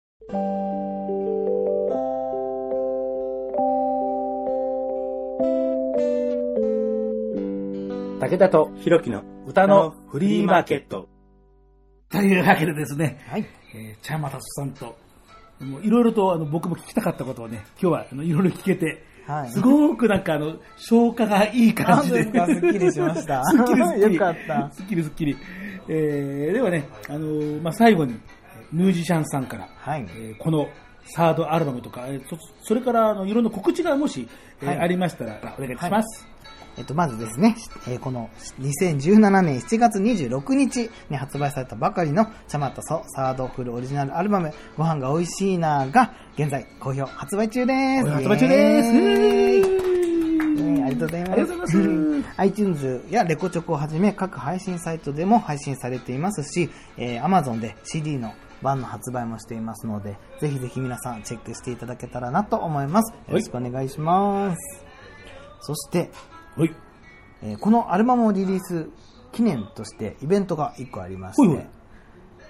[8.22, 11.10] 武田とひろきの歌のフリーマーケット。
[12.10, 13.46] というわけでですね、はい。
[13.74, 14.98] えー、チャマタスさんと、
[15.60, 19.52] もういろいろとあの僕も聞きたかったことをね、今日はあのいろいろ聞けて、はい。
[19.52, 22.24] すごくなんかあの、消化がいい感じで。
[22.24, 22.32] すっ
[22.74, 24.16] きりしました すっきりすっきり。
[24.16, 25.38] よかったすっきりすっきり。
[25.88, 28.20] えー、ではね、あのーまあ、最後に、
[28.72, 30.06] ミュージシャンさんから、はい。
[30.10, 30.70] えーこの
[31.04, 34.28] サードアルバムとか、えーそそれからあのいろんな告知がもし、
[34.62, 36.28] えーはいありましたらお願いします。
[36.78, 37.56] えっと、まずですね、
[37.88, 38.30] えーこの
[38.60, 48.10] 2017年7月26日に発売されたばかりのチャマトソサードフルオリジナルアルバム、ご飯が美味しいなが、現在好評発売中です。
[48.10, 49.82] 発売中です。
[50.84, 51.56] ありがとうございます。
[51.56, 51.78] ます。
[52.38, 63.12] iTunes やレコチョクをはじめ各配信サイトでも配信されていますし、えー Amazon で CD の版の発売もしていますので、ぜひぜひ皆さんチェックしていただけたらなと思います。
[63.12, 64.86] よろしくお願いします。
[65.62, 66.10] そして、
[66.58, 66.76] はい。
[67.44, 68.90] えーこのアルバムをリリース
[69.32, 71.70] 記念としてイベントが1個ありまして、はいはい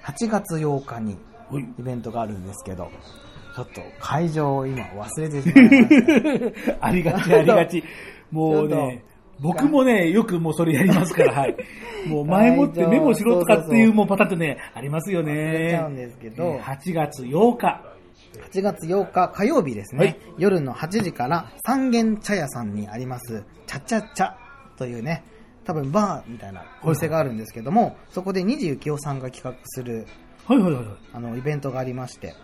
[0.03, 1.15] 8月8日に
[1.51, 2.89] はいイベントがあるんですけど、
[3.55, 6.77] ちょっと会場を今忘れてしまいました。
[6.87, 7.83] ありがち、ありがち。
[8.31, 9.03] もうね、
[9.39, 11.55] 僕もね、よくもうそれやりますから、はい。
[12.09, 16.05] もう前もってメモしろとかっていうもうパターンってね、ありますよ忘れちゃうんね。
[16.05, 17.81] ですけど、えー8月8日。
[18.53, 20.19] 8月8日火曜日ですね、はい。
[20.37, 24.33] 夜の8時から三軒茶屋さんにあります、チャチャチャ
[24.77, 25.23] というね、
[25.63, 30.05] 多分バーみたいなお店があるんですけども、そこで二十幸雄さんが企画する
[30.45, 30.95] はいはいはいはい。
[31.13, 32.35] あのイベントがありまして、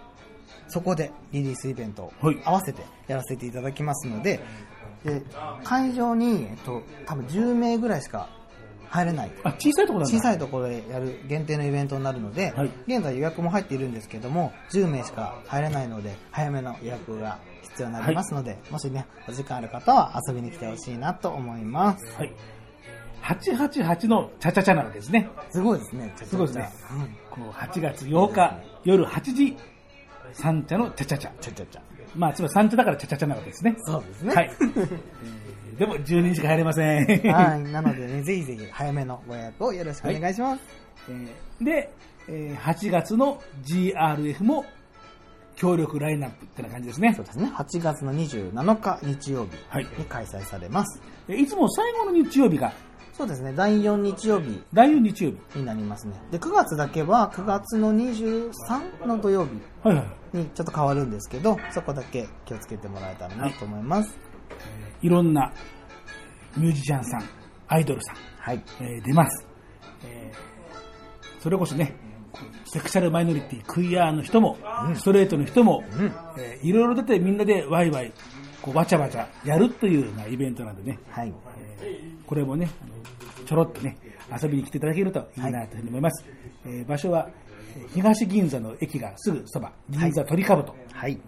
[0.69, 2.41] そこでリリースイベントをはい。
[2.45, 4.39] 合わせてやらせていただきますので、
[5.03, 5.21] で
[5.63, 8.29] 会場に、えっと、多分10名ぐらいしか
[8.89, 9.31] 入れない。
[9.43, 22.05] あ、小さいところ小さいところでやる限定のイベントになるので、はい現在予約も入っているんですけども、10名しか入れないので、早めの予約が必要になりますので、もしね、お時間ある方は遊びに来てほしいなと思います。
[22.17, 22.33] はい。
[23.23, 25.29] 888のチャチャチャなわけですね。
[25.49, 26.13] すごいですね。
[26.23, 26.69] すごいですね。
[27.29, 29.57] こう8月8日夜8時、
[30.33, 31.31] 三茶のチャチャチャ。
[31.39, 31.81] チャチャチャ。
[32.15, 33.75] まあ、つまり三茶だからチャチャチャなわけですね。
[33.79, 34.33] そうですね。
[34.33, 34.51] はい。
[35.79, 37.05] えーでも10人しか入れません。
[37.33, 37.63] はい。
[37.63, 40.61] なのでね、ぜひぜひ早めのご予約をよろしくお願いします。
[41.09, 41.93] えーで、
[42.27, 44.65] えー8月の GRF も
[45.55, 47.13] 協力ラインナップってな感じですね。
[47.15, 47.51] そうですね。
[47.55, 51.01] 8月の27日日曜日に開催されます。
[51.27, 52.71] えいつも最後の日曜日が？
[53.13, 53.51] そうですね。
[53.55, 55.59] 第4日曜日第4日曜日。
[55.59, 56.13] になりますね。
[56.29, 59.51] で、9月だけは9月の23の土曜日
[59.83, 60.37] はいはい。
[60.37, 64.15] にちょっと変わるんですけど、そこだけ気をつけてもらえたらなと思います。
[65.01, 65.51] いろんな
[66.57, 67.23] ミュージシャンさん、
[67.67, 68.63] アイドルさん、はい。
[68.81, 69.45] えー出ます。
[70.05, 70.37] えー
[71.39, 71.95] それこそね、
[72.65, 74.57] セクシャルマイノリティ、クイアの人も、
[74.95, 75.83] ストレートの人も、
[76.37, 78.11] えーいろいろ出てみんなでワイワイ、
[78.61, 81.33] こうわちゃわちゃやるというようなイベントなんでね、はい。
[82.25, 82.69] これもね、
[83.45, 83.97] ちょろっとね、
[84.41, 86.25] 遊びに来ていただけるといいなというふうに思います。
[86.65, 90.75] えー場所は、えー東銀座の駅がすぐそば、銀座鳥かぶと。
[90.91, 91.19] はい。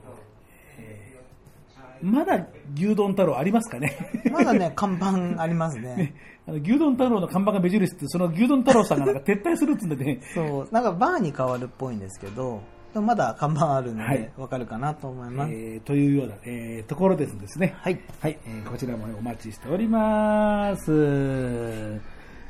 [2.01, 3.97] まだ牛丼太郎ありますかね？
[4.31, 6.15] まだね、看板ありますね。
[6.47, 12.61] あの牛丼太郎の看板が目印って、その牛丼太郎さんがなんか撤退するっつうんでね、そう、なんかバーに変わるっぽいんですけど、
[12.93, 15.51] でもまだ看板あるのはいで、わかるかなと思います。
[15.51, 17.75] えーというような、えーところですですね。
[17.77, 17.99] はい。
[18.19, 20.91] はい、えーこちらも、ね、お待ちしております。
[20.91, 21.99] え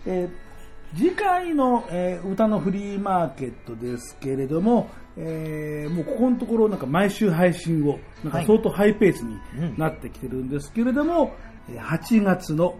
[0.07, 0.48] ー
[0.95, 11.35] 次回の、えー歌のフリーマーケットですけれども、えーもうここのところなんか毎週配信を、なんか相当ハイペースになってきてるんですけれども、
[11.69, 12.75] えー8月の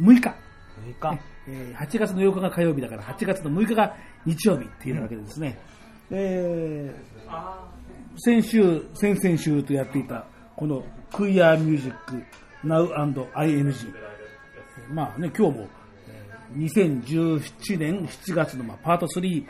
[0.00, 0.34] 6日、6
[1.00, 1.18] 日。
[1.46, 3.94] えー8月の8日が火曜日だから8月の6日が
[4.26, 5.58] 日曜日っていうわけでですね、
[6.10, 7.74] えー
[8.16, 10.26] 先週、先々週とやっていた
[10.56, 12.22] このクイアミュージック
[12.64, 13.92] Now&ING、
[14.86, 14.94] えー。
[14.94, 15.83] まあね、今日もえー
[16.56, 19.44] 2017年7月のまあパート3、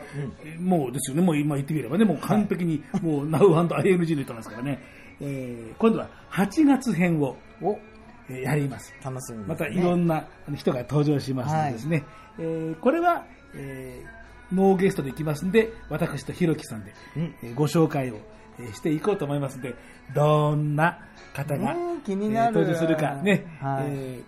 [0.45, 0.61] えー。
[0.61, 4.79] もうですよね、もう今言ってみればね、もう完璧にもう Now&ING の人なんですからね、
[5.21, 7.37] えー今度は8月編を
[8.29, 8.93] えーやります。
[9.03, 9.47] 楽しみです、ね。
[9.47, 10.25] またいろんな
[10.55, 12.03] 人が登場しますのでですね、
[12.39, 13.25] えーこれは、
[13.55, 18.17] えーノーゲストでいきますんで、私とひろきさんで、えーご紹介を、
[18.59, 19.75] えーしていこうと思いますので、
[20.13, 20.99] どんな
[21.33, 22.59] 方が、ねえ気になる。
[22.61, 23.85] えー登場するかね、はい。
[23.87, 24.21] え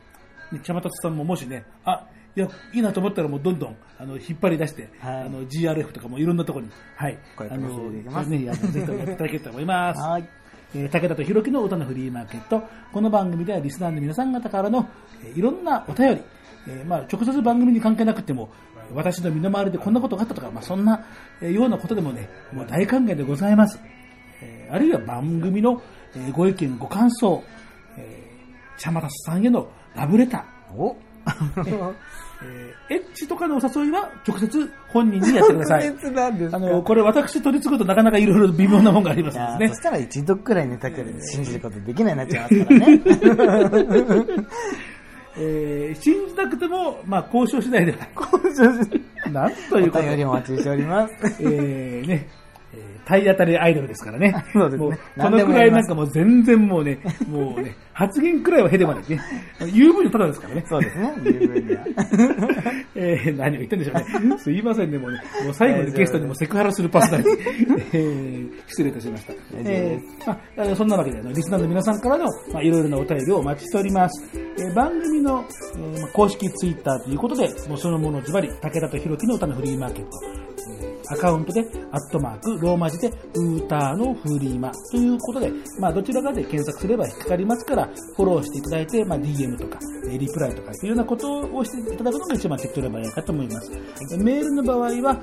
[0.52, 2.08] ーね、茶松さんももしね、あ、
[2.38, 10.00] いや、いいなと思ったらもうどんどん、あの、引っ張り出して、はいあの、GRF とかもいろんなところに、はい、あの、ね、あのぜひともやっていただければと思います。
[10.00, 10.30] はい。
[10.76, 12.62] えー武田とひろきの歌のフリーマーケット。
[12.94, 14.88] この番組ではリスナーの皆さん方からの、
[15.24, 16.22] えーいろんなお便り、
[16.68, 18.50] えーまあ、直接番組に関係なくても、
[18.94, 21.06] 私の身の回りでこんなことがあったとか、まあ、そんな、
[21.42, 23.80] えーようなことでもね、もう大歓迎でございます。
[24.44, 25.82] えーあるいは番組の、
[26.16, 27.42] えーご意見、ご感想、
[27.98, 30.98] えー、茶松さんへのラブレター、お
[32.44, 35.88] えーエッチとかのお誘いは直接本人にやってください。
[35.90, 36.58] 特別なんですか？
[36.58, 39.76] あの、これ私取り継ぐとなかなかいろいろ微妙なもんがありますねそ。
[39.76, 43.02] したら一度くらい寝たけど信じることできないなっちゃいますからね。
[45.40, 47.98] えー信じなくても、まあ、交渉次第では。
[49.32, 51.14] なんというおこと便りお待ちしております。
[51.40, 52.47] えーね、えー
[53.08, 54.34] 体当たりアイドルですからね。
[54.54, 59.22] そうですねもうこ何のくらいなんかもう全然もうね、 もうね、発言くらいはへでまでね。
[59.74, 60.66] 言う分にただですからね。
[60.68, 61.86] そうですね、十分には。
[62.96, 64.38] えー何を言ってんでしょうね。
[64.38, 67.24] すいませんね、もうね、もう最後にゲストにもセクハラするパスタに、
[67.94, 69.34] えー失礼いたしました。
[69.56, 74.30] えーまあ、そんなわけで、リスナーの皆さんからの、まあ、いろいろなお便りをお待ちしております。
[74.36, 80.47] えー番組の、えーまあ公式ツイッターということで、もうそのものズバリ、武田とひろきの歌のフリーマーケット。
[81.10, 81.62] アカウントで、
[81.92, 89.80] アットマーク、ローマ字で、ウーターのフリーマということで、まあ、どちらかで検索すれば引っかかりますから、フォローしていただいて、まあ、DM とか、
[90.10, 93.72] リプライとか、というようなことをしていただくのが一番手っ取り早いかと思います。
[94.18, 95.22] メールの場合は、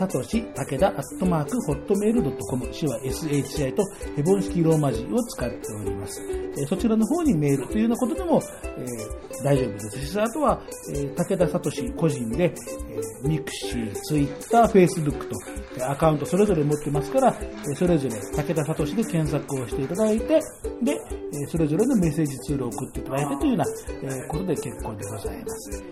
[0.00, 3.84] さとし、武田、アットマーク、ホットメールドットコム、市は SHI と
[4.16, 6.22] ヘボン式ローマ字を使っております。
[6.58, 8.42] えそちらの方にメールというようなことでも、
[8.78, 10.60] えー大丈夫ですし、あとは、
[10.94, 15.36] えー武田聡個人で、えーミクシー、ツイッター、フェイスブックと、
[15.76, 23.64] えーアカウントそれぞれ持ってますから、えーそれぞれ武田聡で検索をしていただいて、で、えーそれぞれのメッセージツールを送っていただいてというような、
[24.02, 25.82] えーことで結構でございます。
[25.82, 25.90] えー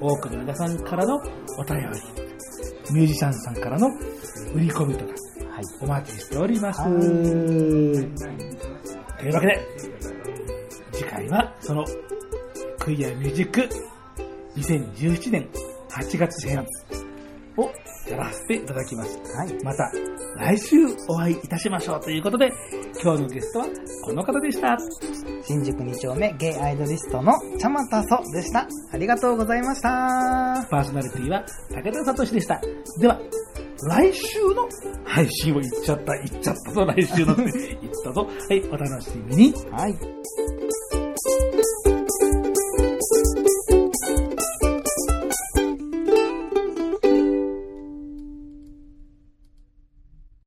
[0.00, 1.20] 多くの皆さんからのお
[1.64, 1.86] 便り、
[2.92, 3.86] ミュージシャンさんからの
[4.52, 5.12] 売り込みとか、
[5.80, 6.80] お待ちしております。
[6.80, 6.90] はい
[9.20, 9.60] というわけで、
[10.92, 11.84] 次回はその
[12.80, 13.68] クイアミュージック
[14.56, 15.48] 2017年
[15.90, 16.66] 8月編
[17.56, 17.70] を
[18.10, 19.18] やらせていただきます。
[19.36, 19.64] はい。
[19.64, 19.90] また
[20.36, 20.76] 来週
[21.08, 22.50] お会いいたしましょうということで、
[23.02, 23.66] 今日のゲストは
[24.04, 24.76] この方でした。
[25.42, 28.66] 新宿2丁目ゲイアイドリストのちゃまたそでした。
[28.92, 30.66] ありがとうございました。
[30.70, 32.60] パーソナリティは武田聡でした。
[32.98, 33.20] では、
[33.84, 34.68] 来週の
[35.04, 37.42] 配信を言っちゃった、言っちゃったぞ、来週のって
[37.80, 38.28] 言ったぞ。
[38.48, 39.54] はい、お楽しみに。
[39.70, 39.94] はい。